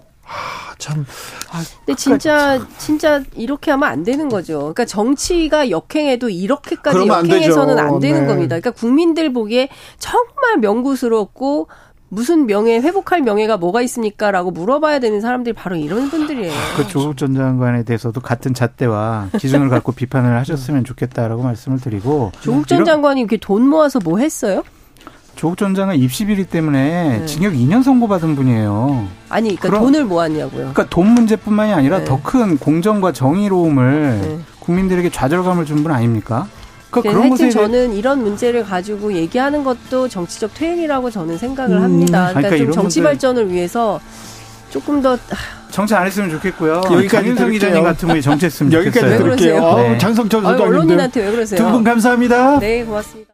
아, 0.77 0.79
참. 0.79 1.05
아, 1.51 1.63
근데 1.85 1.95
진짜 1.95 2.59
진짜 2.77 3.23
이렇게 3.35 3.71
하면 3.71 3.89
안 3.89 4.03
되는 4.03 4.29
거죠. 4.29 4.59
그러니까 4.59 4.85
정치가 4.85 5.69
역행해도 5.69 6.29
이렇게까지 6.29 7.07
역행해서는 7.07 7.79
안, 7.79 7.87
안 7.87 7.99
되는 7.99 8.21
네. 8.21 8.27
겁니다. 8.27 8.59
그러니까 8.59 8.71
국민들 8.71 9.33
보기에 9.33 9.69
정말 9.99 10.57
명구스럽고 10.59 11.67
무슨 12.09 12.45
명예 12.45 12.79
회복할 12.79 13.21
명예가 13.21 13.57
뭐가 13.57 13.81
있습니까라고 13.81 14.51
물어봐야 14.51 14.99
되는 14.99 15.19
사람들이 15.19 15.53
바로 15.53 15.75
이런 15.75 16.09
분들이에요. 16.09 16.53
그 16.77 16.87
조국 16.87 17.17
전 17.17 17.33
장관에 17.33 17.83
대해서도 17.83 18.21
같은 18.21 18.53
잣대와 18.53 19.29
기준을 19.37 19.67
갖고 19.69 19.91
비판을 19.91 20.37
하셨으면 20.37 20.85
좋겠다라고 20.85 21.43
말씀을 21.43 21.79
드리고 21.79 22.31
조국 22.39 22.67
전 22.67 22.85
장관이 22.85 23.19
이렇게 23.19 23.37
돈 23.37 23.67
모아서 23.67 23.99
뭐 23.99 24.19
했어요? 24.19 24.63
조국 25.37 25.55
전 25.57 25.73
장관 25.75 25.95
입시 25.97 26.25
비리 26.25 26.43
때문에 26.45 27.19
네. 27.19 27.25
징역 27.25 27.53
2년 27.53 27.83
선고받은 27.83 28.35
분이에요. 28.35 29.07
아니, 29.29 29.55
그러니까 29.55 29.67
그럼, 29.69 29.83
돈을 29.83 30.03
모았냐고요. 30.05 30.49
그러니까 30.73 30.85
돈 30.89 31.07
문제뿐만이 31.11 31.71
아니라 31.73 31.99
네. 31.99 32.05
더큰 32.05 32.57
공정과 32.57 33.13
정의로움을 33.13 34.19
네. 34.21 34.39
국민들에게 34.59 35.09
좌절감을 35.11 35.65
준 35.65 35.83
분 35.83 35.91
아닙니까? 35.91 36.47
그러니까 36.89 37.13
그런 37.13 37.29
것에 37.29 37.49
저는 37.51 37.93
이런 37.93 38.23
문제를 38.23 38.63
가지고 38.65 39.13
얘기하는 39.13 39.63
것도 39.63 40.07
정치적 40.09 40.53
퇴행이라고 40.55 41.11
저는 41.11 41.37
생각을 41.37 41.77
음, 41.77 41.83
합니다. 41.83 42.29
그러니까, 42.29 42.49
그러니까 42.49 42.57
좀 42.57 42.71
정치 42.83 43.03
발전을 43.03 43.51
위해서 43.51 43.99
조금 44.71 45.01
더 45.01 45.17
정치 45.69 45.93
안 45.93 46.07
했으면 46.07 46.29
좋겠고요. 46.31 46.81
여기까지 46.91 47.35
장 47.35 47.51
기자님 47.51 47.83
같은 47.83 48.07
분이 48.07 48.21
정치했으면 48.21 48.71
좋겠어요. 48.83 49.11
여기까지 49.11 49.23
들을게요. 49.23 49.75
네. 49.77 49.97
장성철 49.99 50.41
소장님 50.41 50.65
언론인한테 50.67 51.25
왜 51.25 51.31
그러세요? 51.31 51.59
두 51.59 51.71
분 51.71 51.83
감사합니다. 51.83 52.59
네, 52.59 52.83
고맙습니다. 52.83 53.25